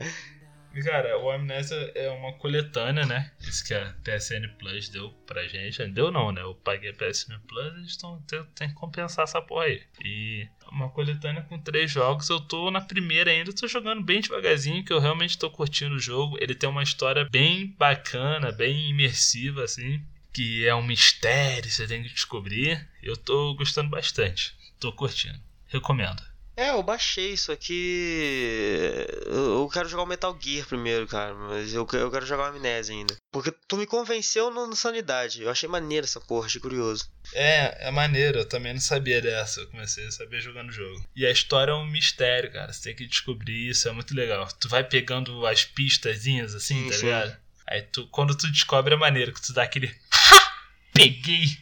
[0.81, 3.31] Cara, o Amnésia é uma coletânea, né?
[3.41, 5.85] Isso que a PSN Plus deu pra gente.
[5.87, 6.41] Deu não, né?
[6.41, 9.83] Eu paguei a PSN Plus, eles tão, tem, tem que compensar essa porra aí.
[10.03, 12.27] E uma coletânea com três jogos.
[12.29, 15.99] Eu tô na primeira ainda, tô jogando bem devagarzinho, que eu realmente tô curtindo o
[15.99, 16.37] jogo.
[16.41, 20.03] Ele tem uma história bem bacana, bem imersiva, assim.
[20.33, 22.89] Que é um mistério, você tem que descobrir.
[23.01, 24.55] Eu tô gostando bastante.
[24.79, 25.39] Tô curtindo.
[25.67, 26.32] Recomendo.
[26.55, 29.07] É, eu baixei isso aqui.
[29.25, 31.33] Eu quero jogar o Metal Gear primeiro, cara.
[31.33, 33.17] Mas eu quero jogar o Amnésia ainda.
[33.31, 35.41] Porque tu me convenceu no, no Sanidade.
[35.41, 37.09] Eu achei maneiro essa porra, achei curioso.
[37.33, 39.61] É, é maneiro, eu também não sabia dessa.
[39.61, 41.03] Eu comecei a saber jogando o jogo.
[41.15, 42.71] E a história é um mistério, cara.
[42.71, 44.47] Você tem que descobrir isso, é muito legal.
[44.59, 47.05] Tu vai pegando as pistazinhas assim, Sim, tá sim.
[47.05, 47.37] ligado?
[47.65, 49.93] Aí tu, quando tu descobre é maneiro, que tu dá aquele.
[50.13, 50.53] Ha!
[50.93, 51.57] Peguei!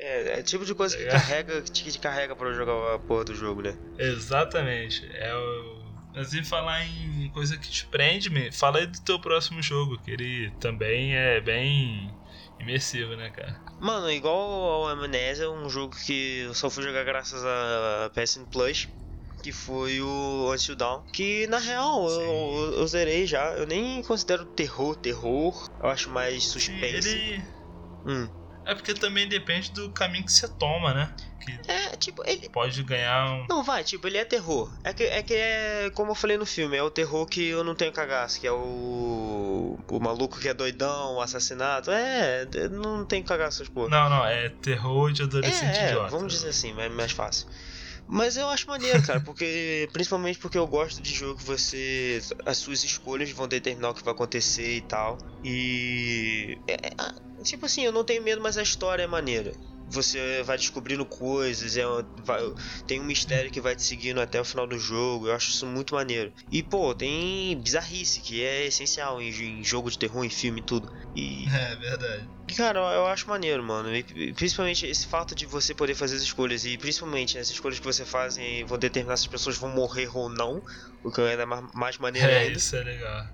[0.00, 1.08] É, é tipo de coisa que É.
[1.10, 3.76] carrega, que te carrega pra jogar a porra do jogo, né?
[3.98, 5.08] Exatamente.
[5.12, 5.88] É o.
[6.14, 9.98] Mas em falar em coisa que te prende, me fala aí do teu próximo jogo,
[9.98, 12.16] que ele também é bem
[12.58, 13.60] imersivo, né, cara?
[13.78, 18.88] Mano, igual ao Amnesia, um jogo que eu só fui jogar graças a PSN Plus,
[19.42, 21.02] que foi o Until Dawn.
[21.12, 26.10] Que na real eu, eu, eu zerei já, eu nem considero terror, terror, eu acho
[26.10, 27.08] mais suspense.
[27.08, 27.42] Ele.
[28.04, 28.28] Hum.
[28.68, 31.10] É porque também depende do caminho que você toma, né?
[31.40, 32.50] Que É, tipo, ele.
[32.50, 33.46] pode ganhar um.
[33.48, 34.70] Não, vai, tipo, ele é terror.
[34.84, 37.64] É que, é que é, como eu falei no filme, é o terror que eu
[37.64, 39.78] não tenho cagaço, que é o.
[39.88, 41.90] O maluco que é doidão, o assassinato.
[41.90, 43.88] É, não tem cagaço essas porra.
[43.88, 46.10] Não, não, é terror de adolescente é, é, idiota.
[46.10, 47.48] vamos dizer assim, é mais fácil.
[48.10, 52.58] Mas eu acho maneiro, cara, porque principalmente porque eu gosto de jogo que você as
[52.58, 55.18] suas escolhas vão determinar o que vai acontecer e tal.
[55.42, 59.52] E é, é, ah, tipo assim, eu não tenho medo, mas a história é maneira.
[59.90, 61.82] Você vai descobrindo coisas, é,
[62.18, 62.42] vai-
[62.86, 65.28] tem um mistério que vai te seguindo até o final do jogo.
[65.28, 66.32] Eu acho isso muito maneiro.
[66.50, 70.64] E pô, tem bizarrice que é essencial em, em jogo de terror, em filme e
[70.64, 70.90] tudo.
[71.14, 72.37] E É verdade.
[72.56, 73.94] Cara, eu acho maneiro, mano.
[73.94, 76.64] E, principalmente esse fato de você poder fazer as escolhas.
[76.64, 78.36] E principalmente essas escolhas que você faz
[78.66, 80.62] vão determinar se as pessoas vão morrer ou não.
[81.02, 82.58] O que ainda é ma- mais maneiro É, ainda.
[82.58, 83.26] isso é legal.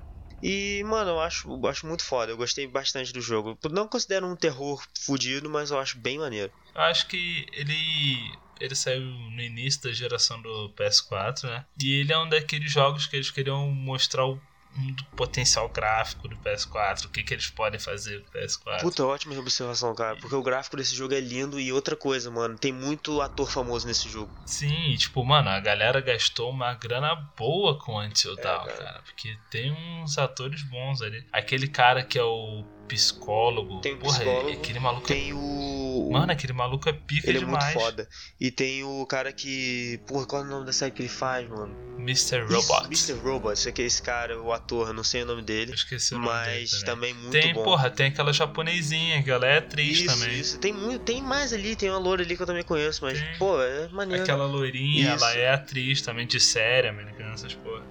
[0.43, 2.33] E, mano, eu acho, eu acho muito foda.
[2.33, 3.59] Eu gostei bastante do jogo.
[3.71, 6.53] Não considero um terror fudido, mas eu acho bem maneiro.
[6.75, 8.39] Eu acho que ele.
[8.61, 11.67] Ele saiu no início da geração do PS4, né?
[11.83, 14.41] E ele é um daqueles jogos que eles queriam mostrar o
[14.77, 18.81] do potencial gráfico do PS4, o que, que eles podem fazer com o PS4.
[18.81, 20.17] Puta, ótima observação, cara.
[20.17, 21.61] Porque o gráfico desse jogo é lindo.
[21.61, 24.31] E outra coisa, mano, tem muito ator famoso nesse jogo.
[24.45, 29.01] Sim, tipo, mano, a galera gastou uma grana boa com É, Until Dawn, cara.
[29.05, 31.25] Porque tem uns atores bons ali.
[31.33, 33.81] Aquele cara que é o psicólogo.
[33.81, 36.09] Tem o porra, psicólogo, aquele maluco é Tem o.
[36.13, 37.65] Mano, aquele maluco é pica Ele é demais.
[37.65, 38.09] muito foda.
[38.41, 40.01] E tem o cara que.
[40.07, 41.75] Porra, qual é o nome da série que ele faz, mano?
[41.99, 42.41] Mr.
[42.43, 42.89] Robot.
[42.93, 43.27] Isso, Mr.
[43.27, 43.53] Robot.
[43.55, 45.73] Esse aqui, esse cara, o ator, eu não sei o nome Eu dele.
[45.73, 46.85] esqueci o nome dele Mas também.
[46.85, 47.65] também muito Tem, bom.
[47.65, 50.39] porra, tem aquela japonesinha que ela é atriz isso, também.
[50.39, 50.59] isso.
[50.59, 53.39] Tem, muito, tem mais ali, tem uma loura ali que eu também conheço, mas, Tem.
[53.39, 54.23] pô, é maneiro.
[54.23, 55.25] Aquela loirinha, Isso.
[55.25, 57.83] ela é atriz também de série americana, essas porra.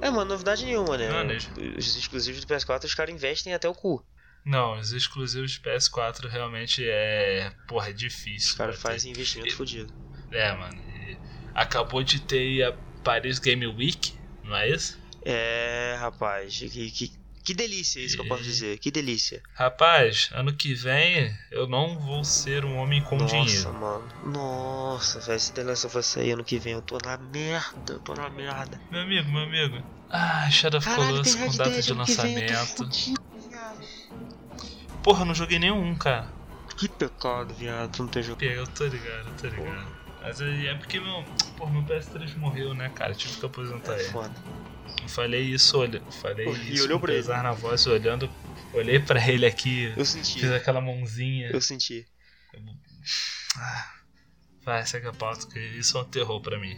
[0.00, 1.08] É, mano, novidade nenhuma, né?
[1.10, 1.36] Não, né?
[1.76, 4.02] Os exclusivos do PS4, os caras investem até o cu.
[4.44, 7.52] Não, os exclusivos de PS4 realmente é.
[7.68, 8.50] Porra, é difícil.
[8.50, 9.92] Os caras fazem investimento E- fodido.
[10.32, 10.74] É, mano.
[10.74, 11.16] e
[11.54, 12.72] acabou de ter a
[13.02, 14.12] Paris Game Week,
[14.44, 14.98] não é isso?
[15.24, 17.12] É, rapaz, que, que,
[17.44, 18.78] que delícia isso que eu posso E- dizer.
[18.78, 19.42] Que delícia.
[19.54, 23.74] Rapaz, ano que vem eu não vou ser um homem com Nossa, dinheiro.
[23.74, 24.08] mano.
[24.24, 27.92] Nossa, velho, se The Last of Us sair ano que vem, eu tô na merda,
[27.94, 28.80] eu tô na merda.
[28.90, 29.84] Meu amigo, meu amigo.
[30.08, 32.52] Ah, Shadow of Colossus com data de lançamento.
[35.02, 36.28] Porra, eu não joguei nenhum, cara.
[36.76, 38.42] Que pecado, viado, tu não tem jogo.
[38.44, 40.00] Eu tô ligado, eu tô ligado.
[40.22, 41.24] Mas aí é porque meu.
[41.56, 43.14] Porra, meu PS3 morreu, né, cara?
[43.14, 44.10] Tive que aposentar É ele.
[44.10, 44.34] foda.
[45.02, 46.02] Eu falei isso, olha.
[46.20, 47.22] Falei Pô, e isso olhou com pra ele.
[47.22, 48.30] pesar na voz, olhando.
[48.72, 51.50] Olhei pra ele aqui, Eu senti, fiz aquela mãozinha.
[51.50, 52.06] eu senti.
[53.56, 53.90] Ah,
[54.64, 56.76] vai, segue a pauta, que isso é um terror pra mim.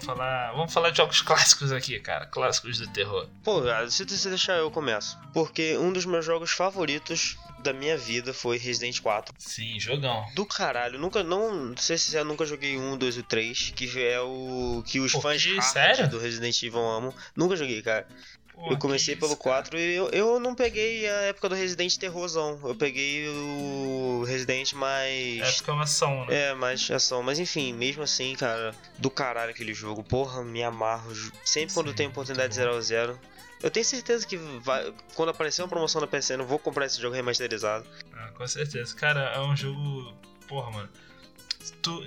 [0.00, 0.52] Vamos falar.
[0.52, 2.26] Vamos falar de jogos clássicos aqui, cara.
[2.26, 3.28] Clássicos do terror.
[3.44, 5.18] Pô, cara, se você deixar eu começo.
[5.32, 9.34] Porque um dos meus jogos favoritos da minha vida foi Resident 4.
[9.38, 10.24] Sim, jogão.
[10.34, 13.98] Do caralho, nunca, não, não sei se eu nunca joguei um, dois e três, que
[14.02, 17.14] é o que os Pô, fãs que- do Resident Evil amam.
[17.36, 18.06] Nunca joguei, cara.
[18.68, 19.62] Eu comecei pelo isso, cara.
[19.62, 22.58] 4 e eu, eu não peguei a época do Resident Terrorzão.
[22.62, 25.40] Eu peguei o Resident mais.
[25.40, 26.50] É exclamação, né?
[26.50, 27.22] É, mais ação.
[27.22, 30.02] Mas enfim, mesmo assim, cara, do caralho aquele jogo.
[30.02, 31.12] Porra, me amarro.
[31.44, 33.18] Sempre quando Sim, tem oportunidade de 0 a 0
[33.62, 37.00] Eu tenho certeza que vai, quando aparecer uma promoção na PSN, eu vou comprar esse
[37.00, 37.86] jogo remasterizado.
[38.12, 38.94] Ah, com certeza.
[38.94, 40.14] Cara, é um jogo.
[40.46, 40.88] Porra, mano.
[41.82, 42.04] Tu,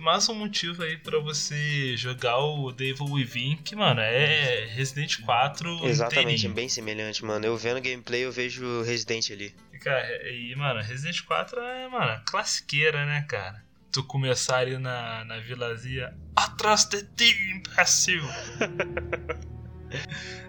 [0.00, 5.86] mais um motivo aí pra você jogar o Devil Within, que, mano, é Resident 4
[5.86, 6.54] Exatamente, inteirinho.
[6.54, 7.46] bem semelhante, mano.
[7.46, 9.54] Eu vendo gameplay, eu vejo Resident ali.
[9.72, 13.64] E, Cara, e, mano, Resident 4 é, mano, classiqueira, né, cara?
[13.92, 18.22] Tu começar ali na, na vilazinha atrás de ti, imbecil!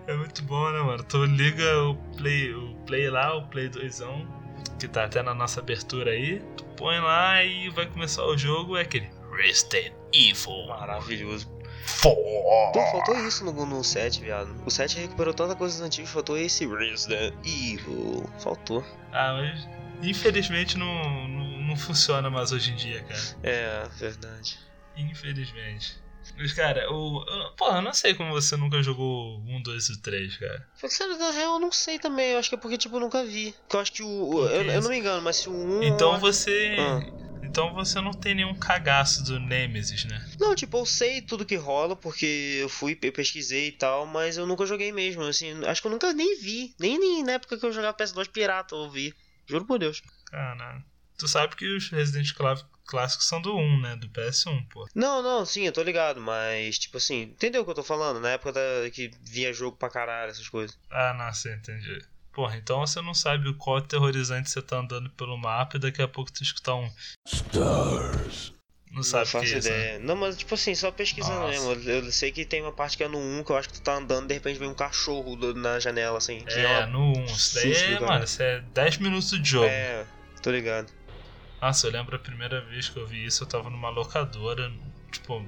[0.07, 1.03] é muito bom, né, mano?
[1.03, 4.01] Tu liga o play, o play lá, o play 2
[4.79, 8.77] que tá até na nossa abertura aí, tu põe lá e vai começar o jogo,
[8.77, 11.57] é aquele Resident Evil Maravilhoso.
[12.01, 12.71] 4.
[12.73, 14.53] Pô, faltou isso no, no 7, viado.
[14.65, 18.29] O 7 recuperou tanta coisa antigas, faltou esse Resident Evil.
[18.39, 18.83] Faltou.
[19.11, 19.67] Ah, mas
[20.01, 23.21] infelizmente não, não, não funciona mais hoje em dia, cara.
[23.43, 24.59] É, verdade.
[24.95, 25.97] Infelizmente.
[26.35, 27.23] Mas, cara, o.
[27.27, 30.67] eu- Porra, eu não sei como você nunca jogou um, dois e três, cara.
[30.87, 32.31] Sério, na real, eu não sei também.
[32.31, 33.51] Eu acho que é porque, tipo, eu nunca vi.
[33.63, 34.07] Porque eu acho que o.
[34.07, 35.83] o- eu, eu não me engano, mas se o 1.
[35.83, 36.75] Então você.
[36.79, 37.03] Ah.
[37.43, 40.25] Então você não tem nenhum cagaço do Nemesis, né?
[40.39, 44.37] Não, tipo, eu sei tudo que rola, porque eu fui, pe- pesquisei e tal, mas
[44.37, 47.55] eu nunca joguei mesmo, assim, acho que eu nunca nem vi, nem, nem na época
[47.57, 49.13] que eu jogava PS2 pirata eu vi,
[49.45, 50.01] juro por Deus.
[50.25, 50.83] Caralho.
[51.15, 52.33] Tu sabe que os Resident
[52.87, 53.95] clássicos são do 1, né?
[53.95, 54.87] Do PS1, pô.
[54.95, 58.19] Não, não, sim, eu tô ligado, mas, tipo assim, entendeu o que eu tô falando?
[58.19, 60.77] Na época da, que vinha jogo pra caralho, essas coisas.
[60.89, 62.03] Ah, não, sei, entendi.
[62.33, 66.01] Porra, então você não sabe o qual aterrorizante você tá andando pelo mapa e daqui
[66.01, 66.89] a pouco tu escutar um.
[67.27, 68.53] Stars.
[68.91, 69.75] Não sabe não o que faço é isso, né?
[69.75, 69.99] ideia.
[69.99, 71.51] Não, mas, tipo assim, só pesquisando Nossa.
[71.51, 73.67] mesmo, eu, eu sei que tem uma parte que é no 1, que eu acho
[73.69, 76.67] que tu tá andando, de repente vem um cachorro do- na janela, assim, que É,
[76.67, 77.25] uma- no 1.
[77.25, 79.65] Isso daí é, do mano, isso é 10 minutos de jogo.
[79.67, 80.05] É,
[80.41, 80.91] tô ligado.
[81.61, 84.71] Nossa, eu lembro a primeira vez que eu vi isso, eu tava numa locadora,
[85.11, 85.43] tipo,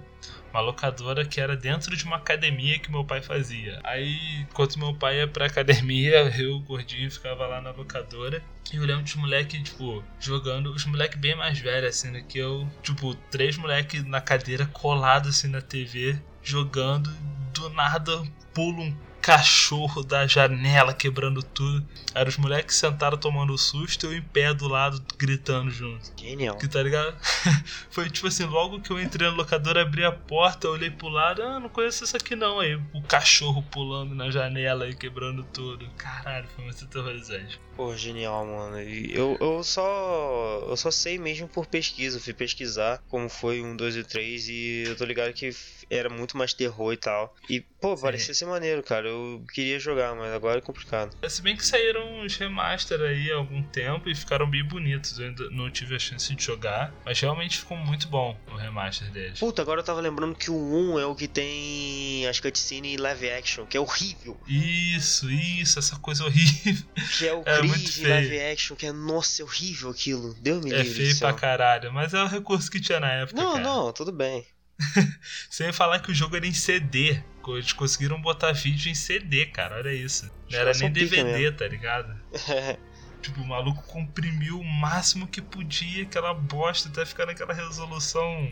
[0.51, 3.79] uma locadora que era dentro de uma academia que meu pai fazia.
[3.83, 8.43] Aí, enquanto meu pai ia pra academia, eu, gordinho, ficava lá na locadora.
[8.73, 12.39] E eu lembro de moleque, tipo, jogando, os moleques bem mais velhos, assim, do que
[12.39, 12.67] eu.
[12.81, 17.09] Tipo, três moleques na cadeira, colados assim na TV, jogando.
[17.53, 21.85] Do nada, pula um cachorro da janela quebrando tudo.
[22.13, 26.11] Aí os moleques sentaram tomando susto e eu em pé do lado gritando junto.
[26.17, 26.57] Genial.
[26.57, 27.15] Que tá ligado?
[27.89, 31.41] Foi tipo assim, logo que eu entrei na locadora, abri a porta, olhei pro lado,
[31.41, 32.59] ah, não conheço isso aqui não.
[32.59, 35.87] Aí o cachorro pulando na janela e quebrando tudo.
[35.97, 37.59] Caralho, foi muito aterrorizante.
[37.75, 38.81] Pô, genial, mano.
[38.81, 40.65] E eu, eu só.
[40.67, 42.17] Eu só sei mesmo por pesquisa.
[42.17, 45.49] Eu fui pesquisar como foi um, dois e três e eu tô ligado que
[45.89, 47.35] era muito mais terror e tal.
[47.49, 49.07] E, pô, parecia ser maneiro, cara.
[49.07, 51.15] Eu queria jogar, mas agora é complicado.
[51.27, 55.17] Se bem que saíram uns remaster aí há algum tempo e ficaram bem bonitos.
[55.19, 59.09] Eu ainda não tive a chance de jogar, mas realmente ficou muito bom o remaster
[59.11, 59.39] deles.
[59.39, 63.29] Puta, agora eu tava lembrando que o 1 é o que tem as cutscenes live
[63.31, 64.39] action, que é horrível.
[64.47, 66.85] Isso, isso, essa coisa horrível.
[67.17, 68.09] Que é o É feio.
[68.09, 70.33] live action, que é, nossa, é horrível aquilo.
[70.35, 73.11] Deus me É livre do feio pra caralho, mas é o recurso que tinha na
[73.11, 73.41] época.
[73.41, 73.63] Não, cara.
[73.63, 74.45] não, tudo bem.
[75.49, 77.21] Sem falar que o jogo era em CD.
[77.47, 79.77] Eles conseguiram botar vídeo em CD, cara.
[79.77, 80.31] Olha isso.
[80.51, 82.15] Não era nem DVD, tá ligado?
[83.21, 88.49] Tipo, o maluco comprimiu o máximo que podia aquela bosta até ficar naquela resolução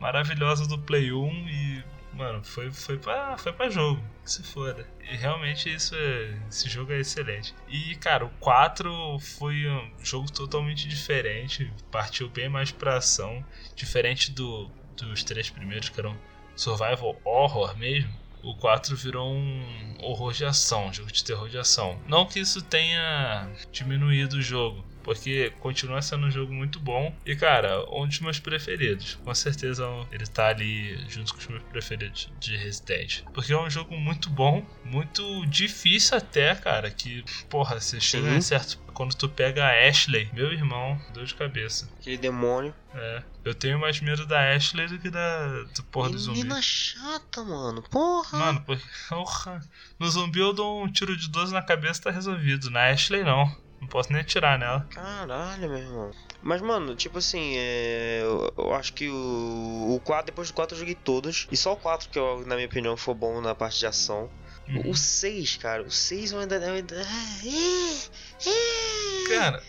[0.00, 1.84] maravilhosa do Play 1 e.
[2.12, 4.02] Mano, foi, foi, pra, foi pra jogo.
[4.24, 4.84] Que se foda.
[5.08, 7.54] E realmente isso é, esse jogo é excelente.
[7.68, 8.90] E, cara, o 4
[9.20, 11.72] foi um jogo totalmente diferente.
[11.92, 13.44] Partiu bem mais pra ação.
[13.76, 14.68] Diferente do,
[15.06, 16.16] dos três primeiros, que eram
[16.56, 18.12] survival horror mesmo.
[18.42, 22.00] O 4 virou um horror de ação, um jogo de terror de ação.
[22.06, 27.14] Não que isso tenha diminuído o jogo, porque continua sendo um jogo muito bom.
[27.24, 29.14] E cara, um dos meus preferidos.
[29.24, 33.22] Com certeza ele tá ali junto com os meus preferidos de Resident.
[33.32, 36.90] Porque é um jogo muito bom, muito difícil até, cara.
[36.90, 38.36] Que, porra, você chega Sim.
[38.36, 38.78] em certo.
[38.92, 41.88] Quando tu pega a Ashley, meu irmão, dor de cabeça.
[41.98, 42.74] Aquele demônio.
[42.94, 43.22] É.
[43.44, 46.38] Eu tenho mais medo da Ashley do que da do porra do zumbi.
[46.38, 47.82] Menina chata, mano.
[47.82, 48.38] Porra.
[48.38, 48.64] Mano.
[49.08, 49.60] Porra.
[49.98, 52.70] No zumbi eu dou um tiro de 12 na cabeça e tá resolvido.
[52.70, 53.50] Na Ashley não.
[53.80, 54.86] Não posso nem atirar nela.
[54.90, 56.10] Caralho, meu irmão.
[56.42, 58.20] Mas, mano, tipo assim, é...
[58.22, 61.48] eu, eu acho que o, o 4, depois do 4 eu joguei todos.
[61.50, 64.30] E só o 4 que, eu, na minha opinião, foi bom na parte de ação.
[64.68, 64.90] Uhum.
[64.90, 66.56] O 6, cara, o 6 eu ainda.
[66.56, 66.94] Eu ainda...
[66.96, 69.28] é, é.
[69.28, 69.62] Cara,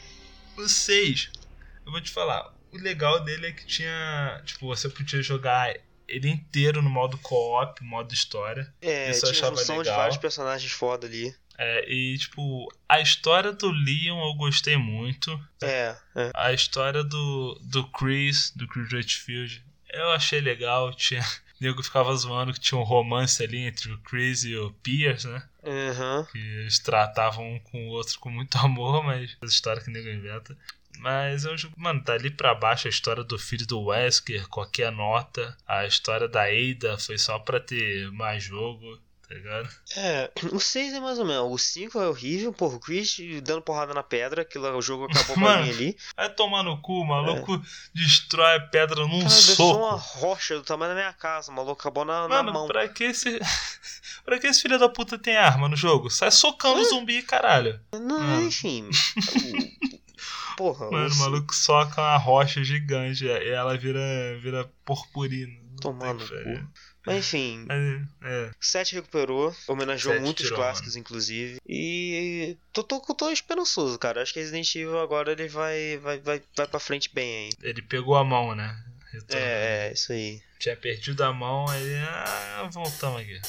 [0.58, 1.32] o 6,
[1.86, 2.54] eu vou te falar.
[2.72, 4.42] O legal dele é que tinha.
[4.46, 5.74] Tipo, você podia jogar
[6.08, 8.72] ele inteiro no modo co-op, modo história.
[8.82, 9.98] É, Isso tinha achava junção de legal.
[9.98, 11.34] vários personagens foda ali.
[11.64, 15.40] É, e, tipo, a história do Leon eu gostei muito.
[15.62, 16.32] É, é.
[16.34, 20.92] A história do, do Chris, do Chris Redfield, eu achei legal.
[20.92, 21.22] Tinha.
[21.22, 21.26] O
[21.62, 25.44] nego ficava zoando que tinha um romance ali entre o Chris e o Pierce, né?
[25.64, 26.28] Aham.
[26.32, 29.94] Que eles tratavam um com o outro com muito amor, mas a história que o
[29.94, 30.58] nego inventa.
[30.98, 34.48] Mas é um jogo, mano, tá ali pra baixo a história do filho do Wesker,
[34.48, 35.56] qualquer nota.
[35.68, 39.00] A história da Ada foi só pra ter mais jogo,
[39.32, 39.70] tá ligado?
[39.96, 41.50] É, o 6 é mais ou menos.
[41.52, 45.36] O 5 é horrível, porra, o Chris dando porrada na pedra, aquilo o jogo acabou
[45.36, 45.98] pra mim ali.
[46.18, 47.62] Vai tomar no cu, o maluco
[47.94, 50.20] destrói a pedra num Cara, deixou uma soco.
[50.20, 52.68] rocha do tamanho da minha casa, o maluco acabou na, na Mano, mão.
[52.68, 53.40] pra que esse.
[54.26, 56.10] pra que esse filho da puta tem arma no jogo?
[56.10, 57.80] Sai socando zumbi, caralho.
[57.94, 58.90] Não, enfim.
[58.90, 59.92] o-
[60.58, 64.00] Porra, Mano, o o maluco soca uma rocha gigante e ela vira,
[64.42, 65.60] vira purpurina.
[65.82, 66.20] Pariu.
[66.20, 66.68] cu.
[67.06, 67.66] Mas enfim,
[68.22, 71.60] é, 7 recuperou, homenageou Sete muitos tirou, clássicos, inclusive.
[71.68, 74.22] E tô, tô, tô esperançoso, cara.
[74.22, 77.50] Acho que Resident Evil agora ele vai, vai, vai, vai pra frente bem aí.
[77.64, 78.84] ele pegou a mão, né?
[79.12, 79.46] Retornou.
[79.46, 80.42] É, é, isso aí.
[80.60, 81.96] Tinha perdido a mão, aí.
[81.98, 83.42] Ah, voltamos aqui.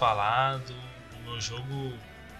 [0.00, 1.92] Falar do, do meu jogo.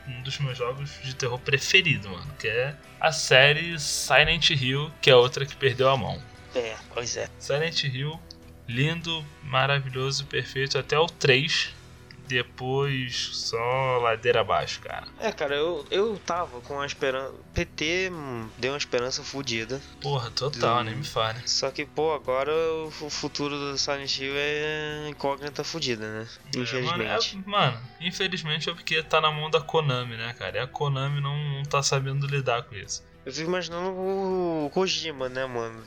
[0.09, 2.35] Um dos meus jogos de terror preferido, mano.
[2.39, 6.21] Que é a série Silent Hill, que é outra que perdeu a mão.
[6.55, 7.29] É, pois é.
[7.39, 8.19] Silent Hill,
[8.67, 11.73] lindo, maravilhoso, perfeito até o 3.
[12.31, 15.07] Depois só ladeira abaixo, cara.
[15.19, 17.35] É, cara, eu, eu tava com a esperança.
[17.53, 18.11] PT
[18.59, 19.81] deu uma esperança fodida.
[20.01, 21.41] Porra, total, Do- nem me fale.
[21.47, 22.53] Só que, pô, agora
[22.87, 26.29] o fu- futuro do Silent Hill é incógnita fodida, né?
[26.55, 27.37] É, mano, Infelizmente.
[27.45, 30.59] é- Mano, infelizmente é porque tá na mão da Konami, né, cara?
[30.59, 33.03] E a Konami não, não tá sabendo lidar com isso.
[33.25, 35.83] Eu fico imaginando o Kojima, né, mano?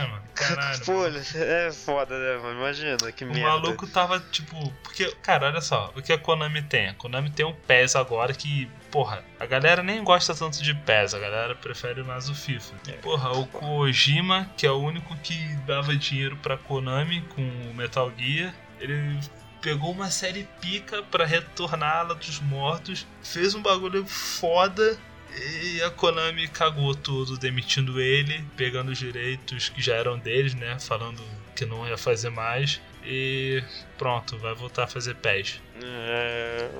[0.00, 0.84] É, mano, caralho.
[0.84, 1.18] Pô, mano.
[1.34, 2.58] é foda, né, mano?
[2.58, 3.42] Imagina, que O merda.
[3.48, 4.56] maluco tava, tipo.
[4.82, 6.88] Porque, cara, olha só, o que a Konami tem?
[6.88, 11.14] A Konami tem um PES agora que, porra, a galera nem gosta tanto de PES,
[11.14, 12.74] a galera prefere mais o FIFA.
[12.88, 17.74] E, porra, o Kojima, que é o único que dava dinheiro pra Konami com o
[17.74, 19.20] Metal Gear, ele
[19.60, 24.98] pegou uma série pica pra retorná-la dos mortos, fez um bagulho foda.
[25.36, 30.78] E a Konami cagou tudo, demitindo ele, pegando os direitos que já eram deles, né?
[30.78, 31.22] Falando
[31.56, 32.80] que não ia fazer mais.
[33.04, 33.62] E
[33.98, 35.60] pronto, vai voltar a fazer PES.
[35.82, 36.70] É.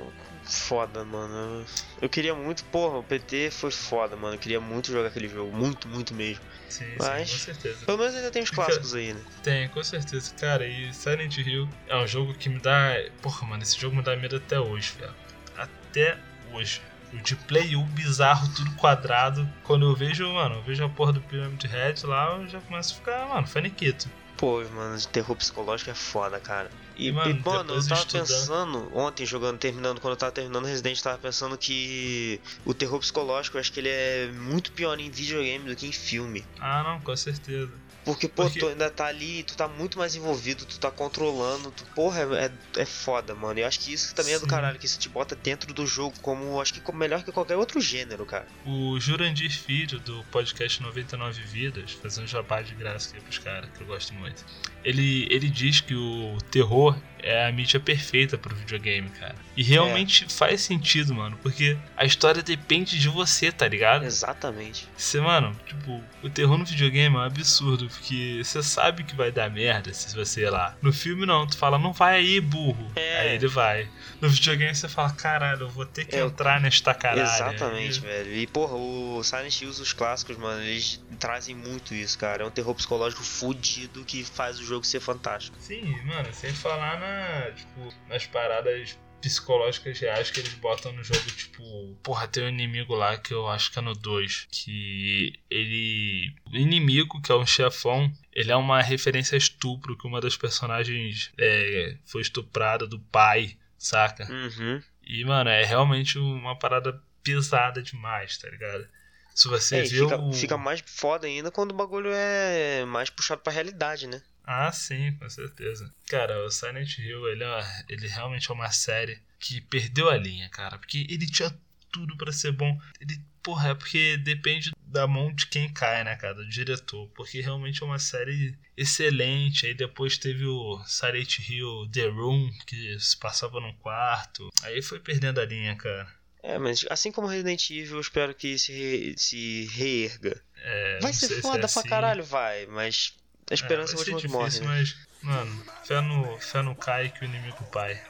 [0.44, 1.64] Foda, mano.
[2.00, 4.34] Eu queria muito, porra, o PT foi foda, mano.
[4.34, 5.56] Eu queria muito jogar aquele jogo.
[5.56, 6.42] Muito, muito mesmo.
[6.68, 7.86] Sim, Mas- sim, com certeza.
[7.86, 9.20] Pelo menos ainda tem os clássicos aí, né?
[9.42, 10.34] Tem, com certeza.
[10.34, 12.92] Cara, e Silent Hill é um jogo que me dá.
[13.20, 15.14] Porra, mano, esse jogo me dá medo até hoje, velho.
[15.56, 16.18] Até
[16.52, 16.80] hoje.
[17.12, 19.48] O de Play 1 bizarro, tudo quadrado.
[19.64, 22.94] Quando eu vejo, mano, eu vejo a porra do Pyramid Head lá, eu já começo
[22.94, 24.08] a ficar, mano, faniquito.
[24.36, 26.68] Pô, mano, de terror psicológico é foda, cara.
[26.96, 30.32] E, E, mano, e, mano, eu tava estudando- pensando, ontem jogando, terminando, quando eu tava
[30.32, 34.72] terminando Resident, eu tava pensando que o terror psicológico, eu acho que ele é muito
[34.72, 36.44] pior em videogame do que em filme.
[36.58, 37.70] Ah, não, com certeza.
[38.04, 41.70] Porque, pô, Porque- tu ainda tá ali, tu tá muito mais envolvido, tu tá controlando,
[41.70, 43.58] tu, porra, é, é, é foda, mano.
[43.58, 44.50] E eu acho que isso também é do Sim.
[44.50, 47.56] caralho, que isso te bota dentro do jogo como, acho que como melhor que qualquer
[47.56, 48.46] outro gênero, cara.
[48.66, 53.82] O Jurandir Filho, do podcast 99 Vidas, fazendo jabá de graça aqui pros caras, que
[53.82, 54.44] eu gosto muito.
[54.84, 59.34] Ele, ele diz que o terror é a mídia perfeita pro videogame, cara.
[59.56, 64.04] E realmente faz sentido, mano, porque a história depende de você, tá ligado?
[64.04, 64.88] Exatamente.
[64.96, 69.30] Você, mano, tipo, o terror no videogame é um absurdo, porque você sabe que vai
[69.30, 70.76] dar merda se você ir lá.
[70.80, 72.90] No filme não, tu fala, não vai aí, burro.
[72.96, 73.20] É.
[73.20, 73.88] Aí ele vai.
[74.20, 77.22] No videogame você fala, caralho, eu vou ter que É, entrar nesta caralho.
[77.22, 78.36] Exatamente, Aí- velho.
[78.36, 82.42] E, porra, o Silent Hills, os clássicos, mano, eles trazem muito isso, cara.
[82.42, 85.56] É um terror psicológico fudido que faz o jogo ser fantástico.
[85.60, 87.11] Sim, mano, sem falar na,
[87.54, 91.62] tipo, nas paradas psicológicas reais que eles botam no jogo, tipo,
[92.02, 96.56] porra, tem um inimigo lá que eu acho que é no 2, que ele, o
[96.56, 101.30] inimigo, que é um chefão, ele é uma referência a estupro, que uma das personagens
[101.38, 104.26] é, foi estuprada do pai, saca?
[104.28, 104.82] Uhum.
[105.04, 108.88] E, mano, é realmente uma parada pesada demais, tá ligado?
[109.34, 110.32] Se você É, viu fica, o...
[110.32, 114.20] fica mais foda ainda quando o bagulho é mais puxado pra realidade, né?
[114.44, 115.92] Ah, sim, com certeza.
[116.08, 120.48] Cara, o Silent Hill, ele, é, ele realmente é uma série que perdeu a linha,
[120.48, 120.78] cara.
[120.78, 121.54] Porque ele tinha
[121.90, 122.78] tudo pra ser bom.
[123.00, 126.34] Ele, porra, é porque depende da mão de quem cai, né, cara?
[126.34, 127.08] Do diretor.
[127.14, 129.66] Porque realmente é uma série excelente.
[129.66, 134.48] Aí depois teve o Silent Hill The Room, que se passava num quarto.
[134.62, 136.08] Aí foi perdendo a linha, cara.
[136.42, 140.42] É, mas assim como Resident Evil, eu espero que se, re- se reerga.
[140.56, 141.88] É, vai ser sei se foda é pra assim.
[141.88, 143.14] caralho, vai, mas
[143.52, 144.48] a esperança é, é, vai ser morre.
[144.48, 144.78] difícil, né?
[144.78, 148.00] mas, mano, fé no, fé no Kai que o inimigo pai.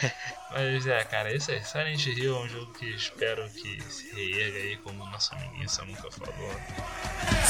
[0.50, 1.62] mas é, cara, isso aí.
[1.62, 5.68] Silent Hill é um jogo que espero que se reerga aí, como o nosso amiguinho
[5.68, 6.52] Sam nunca falou.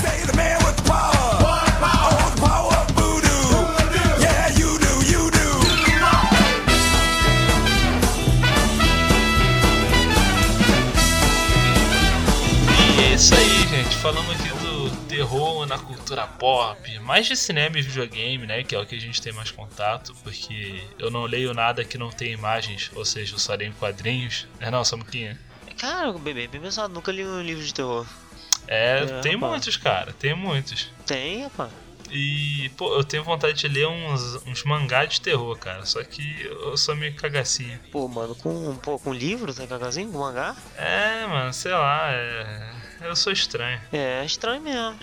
[0.01, 1.59] Say the man with power.
[2.41, 4.20] Power of voodoo.
[4.20, 5.39] Yeah, you do, you do.
[12.99, 13.97] E é isso aí, gente.
[13.99, 14.47] Falamos do
[15.09, 18.62] terror na cultura pop, mais de cinema e videogame, né?
[18.62, 21.96] Que é o que a gente tem mais contato, porque eu não leio nada que
[21.98, 24.46] não tenha imagens, ou seja, eu só leio quadrinhos.
[24.61, 25.38] É não, Samuquinha?
[25.78, 28.06] Cara, bebê, bem pensado, nunca li um livro de terror.
[28.66, 29.50] É, É, tem rapaz.
[29.52, 30.90] muitos, cara, tem muitos.
[31.06, 31.70] Tem, rapaz.
[32.11, 35.84] E, pô, eu tenho vontade de ler uns, uns mangá de terror, cara.
[35.84, 37.78] Só que eu sou meio cagacinho.
[37.92, 40.11] Pô, mano, com, pô, com livro, tá cagazinho?
[40.11, 40.56] Com mangá?
[40.76, 42.72] É, mano, sei lá, é...
[43.01, 43.80] eu sou estranho.
[43.92, 44.99] É, estranho mesmo.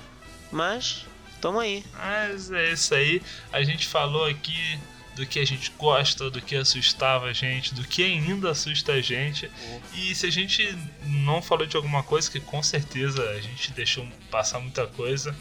[0.51, 1.05] Mas,
[1.41, 1.83] tamo aí.
[1.93, 3.21] Mas é isso aí.
[3.51, 4.79] A gente falou aqui
[5.15, 9.01] do que a gente gosta, do que assustava a gente, do que ainda assusta a
[9.01, 9.49] gente.
[9.93, 14.05] E se a gente não falou de alguma coisa, que com certeza a gente deixou
[14.29, 15.35] passar muita coisa.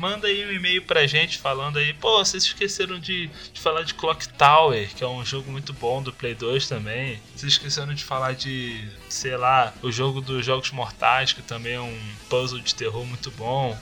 [0.00, 3.92] Manda aí um e-mail pra gente falando aí, pô, vocês esqueceram de, de falar de
[3.92, 7.20] Clock Tower, que é um jogo muito bom do Play 2 também.
[7.36, 11.80] Vocês esqueceram de falar de, sei lá, o jogo dos Jogos Mortais, que também é
[11.82, 13.78] um puzzle de terror muito bom.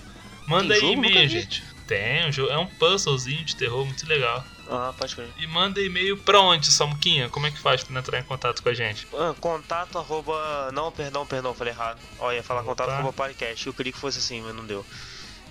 [0.48, 1.62] Manda Tem aí e-mail, gente.
[1.86, 4.44] Tem, um jogo, é um puzzlezinho de terror muito legal.
[4.68, 5.28] Ah, pode crer.
[5.38, 7.28] E manda e-mail pra onde, Samuquinha?
[7.28, 9.06] Como é que faz pra entrar em contato com a gente?
[9.14, 10.70] Ah, contato arroba.
[10.72, 12.00] Não, perdão, perdão, falei errado.
[12.18, 12.70] Ó, ia falar Opa.
[12.70, 13.64] contato arroba podcast.
[13.64, 14.84] Eu queria que fosse assim, mas não deu.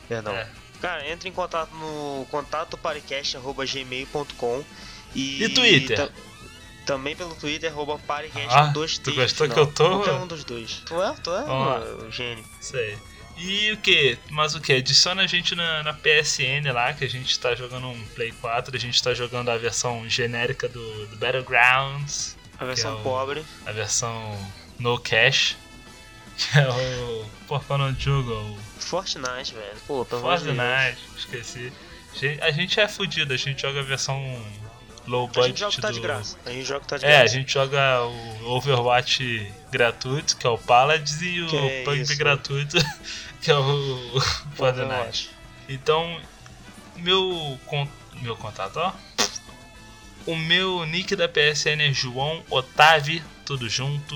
[0.08, 0.34] Perdão.
[0.34, 0.47] É.
[0.82, 4.64] Cara, entre em contato no contatoparicast.gmail.com
[5.16, 5.43] e.
[5.43, 5.97] E Twitter?
[5.97, 6.10] ta-
[6.86, 10.26] também pelo Twitter, arroba paricast Ah, dois tu gostou no que eu tô- Qualquer um
[10.28, 10.82] dos dois.
[10.86, 11.80] Tu é, tu é Ó.
[12.05, 12.45] um gênio.
[12.74, 12.97] Aí.
[13.38, 14.18] E o que?
[14.32, 14.72] Mas o que?
[14.74, 18.74] Adiciona a gente na, na PSN lá, que a gente tá jogando um Play 4,
[18.76, 23.45] a gente tá jogando a versão genérica do, do Battlegrounds, A versão é o- pobre.
[23.66, 24.39] a versão
[24.80, 25.58] no cash,
[26.38, 27.25] que é o.
[27.47, 28.31] Pô, qual é o nome do jogo?
[28.33, 29.77] O Fortnite, velho.
[29.88, 30.21] Pô, pelo.
[30.21, 31.71] Fortnite, esqueci.
[32.41, 34.17] A gente é fudido, a gente joga a versão
[35.05, 36.38] low A budget gente joga que tá de graça.
[36.45, 37.33] A gente joga que tá de É, a graça.
[37.35, 42.17] gente joga o Overwatch gratuito, que é o Paladins, e o é Pump isso.
[42.17, 42.77] gratuito,
[43.41, 44.19] que é o
[44.55, 45.29] Fortnite.
[45.69, 46.19] Então,
[46.95, 47.88] meu, con-
[48.21, 48.93] meu contato, ó.
[50.25, 54.15] O meu nick da PSN é João Otávio, tudo junto.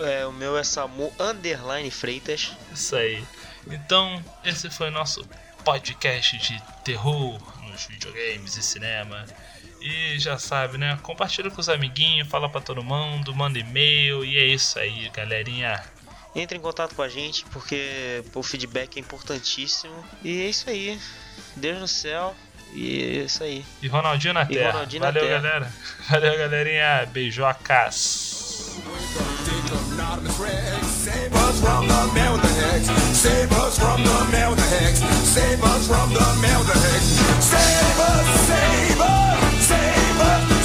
[0.00, 2.52] É, o meu é Samu Underline Freitas.
[2.72, 3.22] Isso aí.
[3.70, 5.26] Então, esse foi nosso
[5.64, 7.38] podcast de terror
[7.68, 9.24] nos videogames e cinema.
[9.80, 10.98] E já sabe, né?
[11.02, 15.82] Compartilha com os amiguinhos, fala pra todo mundo, manda e-mail e é isso aí, galerinha.
[16.34, 20.04] Entre em contato com a gente, porque o feedback é importantíssimo.
[20.22, 20.98] E é isso aí.
[21.56, 22.34] Deus no céu.
[22.74, 23.64] E é isso aí.
[23.80, 24.72] E Ronaldinho na E terra.
[24.72, 25.40] Ronaldinho na Valeu, terra.
[25.40, 25.72] galera.
[26.10, 27.06] Valeu, galerinha.
[27.06, 28.37] Beijocas.
[31.08, 32.88] Save us from the mail the hex.
[33.16, 34.98] Save us from the mail the hex.
[34.98, 37.04] Save us from the mail the hex.
[37.44, 40.57] Save us, save us, save us,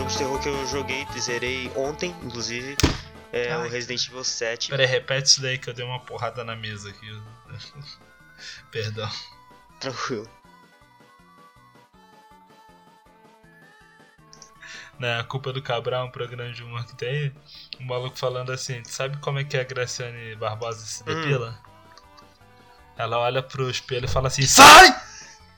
[0.00, 2.74] jogo de terror que eu joguei, zerei ontem, inclusive,
[3.32, 3.66] é Ai.
[3.66, 4.70] o Resident Evil 7.
[4.70, 7.22] Peraí, repete isso daí que eu dei uma porrada na mesa aqui.
[8.72, 9.10] Perdão.
[9.78, 10.28] Tranquilo.
[14.98, 17.34] Né, a culpa do Cabral, um programa de humor que tem.
[17.78, 21.58] Um maluco falando assim: sabe como é que a Graciane Barbosa se depila?
[22.96, 24.94] Ela olha pro espelho e fala assim: sai!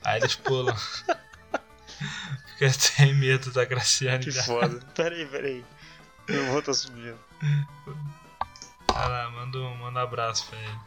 [0.03, 0.75] Aí eles pulam.
[2.53, 4.23] Porque tem medo da Graciane.
[4.23, 4.79] Que foda.
[4.95, 5.65] peraí, peraí.
[6.27, 7.19] Eu vou tá subindo.
[8.87, 10.79] Vai lá, manda um, manda um abraço pra ele.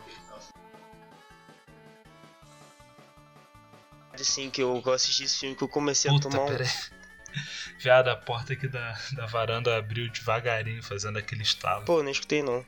[4.14, 6.48] Assim, que eu, eu assisti esse filme, que eu comecei a Puta, tomar um...
[6.48, 6.68] peraí.
[7.78, 11.84] Viado, a porta aqui da, da varanda abriu devagarinho, fazendo aquele estalo.
[11.84, 12.64] Pô, nem escutei não.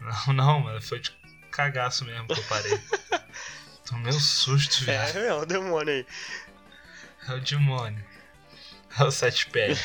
[0.00, 1.12] Não, não, mano, foi de
[1.52, 2.80] cagaço mesmo que eu parei.
[3.86, 5.16] Tomei um susto, viado.
[5.16, 6.06] é o demônio aí.
[7.28, 8.04] É o demônio.
[8.98, 9.78] É o sete pés.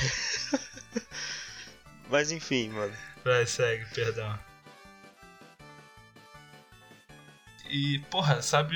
[2.09, 2.93] Mas enfim, mano.
[3.23, 4.37] Vai, segue, perdão.
[7.69, 8.75] E, porra, sabe.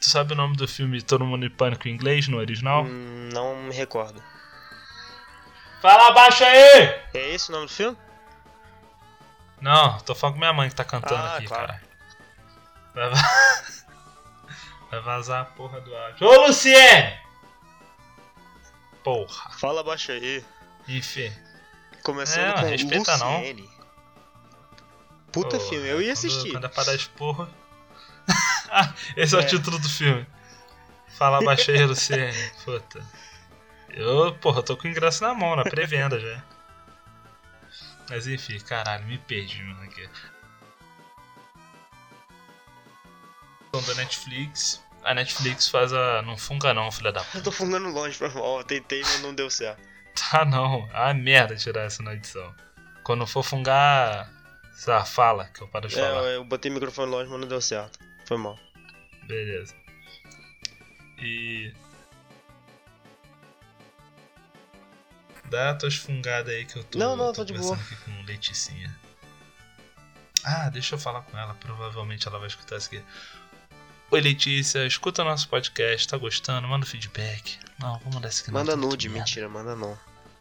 [0.00, 2.84] Tu sabe o nome do filme Todo Mundo em Pânico em inglês, no original?
[2.84, 4.22] Hum, não me recordo.
[5.80, 7.00] Fala abaixo aí!
[7.14, 7.96] É esse o nome do filme?
[9.60, 11.66] Não, tô falando com minha mãe que tá cantando Ah, aqui, claro.
[11.68, 11.82] cara.
[12.94, 13.64] Vai, va-
[14.90, 16.26] Vai vazar a porra do áudio.
[16.26, 17.18] Ô, Luciene!
[19.04, 19.50] Porra.
[19.58, 20.44] Fala abaixo aí.
[20.88, 21.30] Enfim.
[22.02, 23.36] Começando É, com respeita não.
[23.38, 23.70] Luciene.
[25.30, 26.50] Puta Porra, filme, eu ia quando- assistir.
[26.52, 27.48] Quando é pra dar esporra.
[29.16, 29.42] Esse é, É.
[29.42, 30.26] o título do filme.
[31.18, 32.32] Fala abaixo aí, Luciene.
[32.64, 33.04] Puta.
[33.90, 36.42] Eu, porra, eu tô com o ingresso na mão, na pré-venda já.
[38.10, 40.08] Mas enfim, caralho, me perdi, mano, aqui.
[43.86, 44.80] Da Netflix.
[45.04, 46.22] A Netflix faz a.
[46.22, 47.42] Não funga não, filha da Eu puta.
[47.44, 48.58] tô fungando longe pra mal.
[48.58, 49.80] Eu tentei, mas não deu certo.
[50.30, 50.88] Tá não.
[50.92, 52.54] Ah, merda tirar essa na edição.
[53.02, 54.30] Quando for fungar.
[54.88, 56.22] Ah, fala, que eu paro de É, falar.
[56.28, 57.98] eu botei o microfone longe, mas não deu certo.
[58.26, 58.56] Foi mal.
[59.24, 59.74] Beleza.
[61.18, 61.72] E.
[65.50, 66.98] Dá tuas fungadas aí que eu tô.
[66.98, 67.86] Não, não, tô de conversando boa.
[67.86, 68.94] aqui com Leticinha.
[70.44, 73.02] Ah, deixa eu falar com ela, provavelmente ela vai escutar isso aqui.
[74.14, 76.68] Oi Letícia, escuta nosso podcast, tá gostando?
[76.68, 77.58] Manda feedback.
[77.80, 79.98] Não, vamos aqui não, Manda nude, mentira, manda não.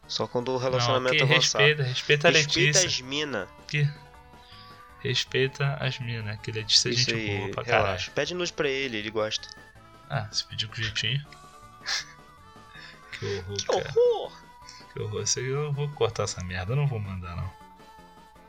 [0.07, 1.57] Só quando o Não, relacionamento aqui, avançar.
[1.57, 2.88] respeita, respeita a Respeita Letícia.
[2.88, 3.47] as mina.
[3.63, 3.89] Aqui.
[4.99, 7.86] Respeita as minas, que Letícia é Isso gente aí, boa pra caralho.
[7.86, 8.11] relaxa.
[8.11, 9.47] Pede nude pra ele, ele gosta.
[10.07, 11.26] Ah, se pediu com jeitinho.
[13.17, 13.93] que horror, Que cara.
[13.97, 14.32] horror!
[14.93, 15.24] Que horror.
[15.24, 17.51] Isso aí eu vou cortar essa merda, eu não vou mandar não.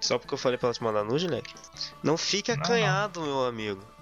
[0.02, 1.54] Só porque eu falei pra ela te mandar nude, leque?
[2.02, 3.93] Não fique Não, acanhado, meu amigo.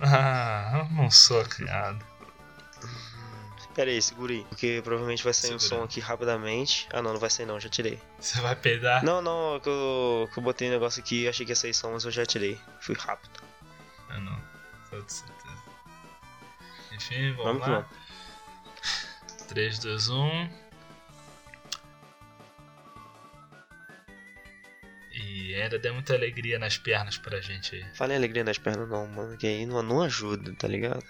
[0.00, 2.04] Ah, eu não sou criado.
[3.74, 4.44] Pera aí, segura aí.
[4.48, 5.80] Porque provavelmente vai sair um Segura.
[5.80, 6.88] som aqui rapidamente.
[6.92, 8.00] Ah, não, não vai sair não, já tirei.
[8.18, 9.04] Você vai peidar?
[9.04, 11.56] Não, não, é que eu, que eu botei um negócio aqui e achei que ia
[11.56, 12.58] sair som, mas eu já tirei.
[12.80, 13.38] Fui rápido.
[14.08, 14.36] Ah, não.
[15.02, 15.54] De certeza.
[16.92, 17.74] Enfim, vamos, Vamos lá.
[17.80, 19.46] vamos.
[19.48, 20.48] 3, 2, 1.
[25.46, 27.84] E ainda deu muita alegria nas pernas pra gente aí.
[27.94, 31.04] Falei alegria nas pernas não, mano, que aí não, não ajuda, tá ligado?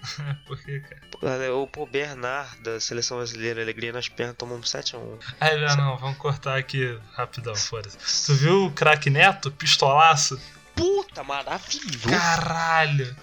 [0.46, 1.54] Por que, cara?
[1.54, 5.18] O pô, Bernard da seleção brasileira, alegria nas pernas, tomou um 7x1.
[5.40, 7.98] Ah, já não, vamos cortar aqui rapidão, foda-se.
[8.26, 9.50] Tu viu o craque Neto?
[9.50, 10.40] Pistolaço?
[10.74, 12.08] Puta, maravilhoso!
[12.08, 13.16] Caralho!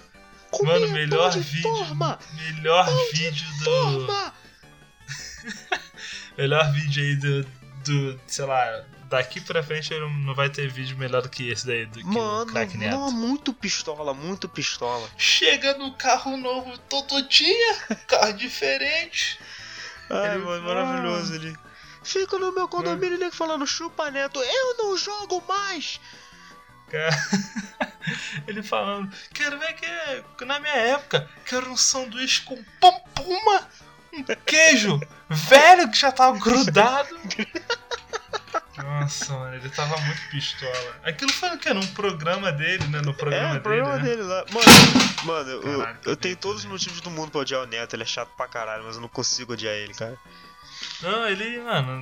[0.50, 1.62] Como Mano, é melhor vídeo.
[1.62, 4.08] Forma, Melhor vídeo do.
[6.38, 7.44] Melhor vídeo aí do.
[7.84, 8.20] do.
[8.26, 8.84] sei lá.
[9.08, 12.04] Daqui pra frente não não vai ter vídeo melhor do que esse daí, do que
[12.04, 12.76] o Mano, Neto.
[12.76, 15.08] não, muito pistola, muito pistola.
[15.16, 17.74] Chega no carro novo todo dia,
[18.06, 19.38] carro diferente.
[20.10, 21.56] Ai, Ele- mano, maravilhoso ele.
[22.04, 26.00] Fico no meu condomínio nego falando chupa neto, eu não jogo mais!
[26.90, 27.10] Cara,
[28.46, 33.68] Ele falando, quero ver que na minha época, quero um sanduíche com pão puma,
[34.12, 34.98] um queijo
[35.28, 37.14] velho que já tava grudado.
[38.82, 40.96] Nossa, mano, ele tava muito pistola.
[41.02, 41.72] Aquilo foi o quê?
[41.72, 43.00] Num programa dele, né?
[43.00, 44.16] No programa é, o programa dele, né?
[44.16, 44.44] dele lá.
[44.52, 48.02] Mano, mano eu, eu tenho todos os motivos do mundo pra odiar o Neto, ele
[48.02, 50.18] é chato pra caralho, mas eu não consigo odiar ele, cara.
[51.02, 52.00] Não, ele, mano.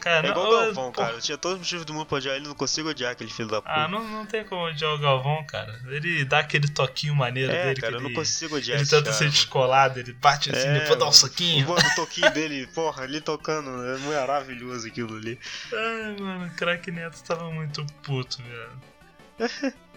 [0.00, 1.12] Cara, É igual não, o Galvão, pô, cara.
[1.14, 3.48] Eu tinha todos os motivos do mundo pra odiar ele, não consigo odiar aquele filho
[3.48, 3.72] da puta.
[3.72, 5.80] Ah, não, não tem como odiar o Galvão, cara.
[5.88, 9.16] Ele dá aquele toquinho maneiro é, dele cara, eu não consigo odiar ele tenta cara,
[9.16, 11.68] ser descolado, ele bate assim, É, depois dá um soquinho.
[11.68, 15.38] Mano, o toquinho dele, porra, ali tocando, é maravilhoso aquilo ali.
[15.72, 19.72] Ai, mano, o craque Neto tava muito puto, velho.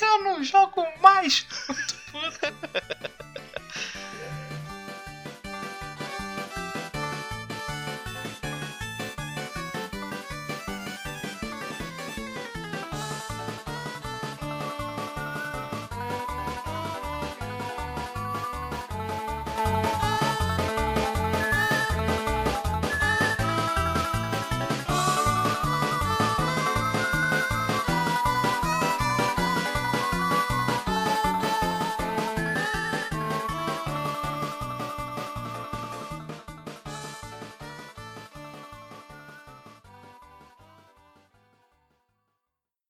[0.00, 1.46] Eu não jogo mais!
[1.68, 2.40] Muito puto.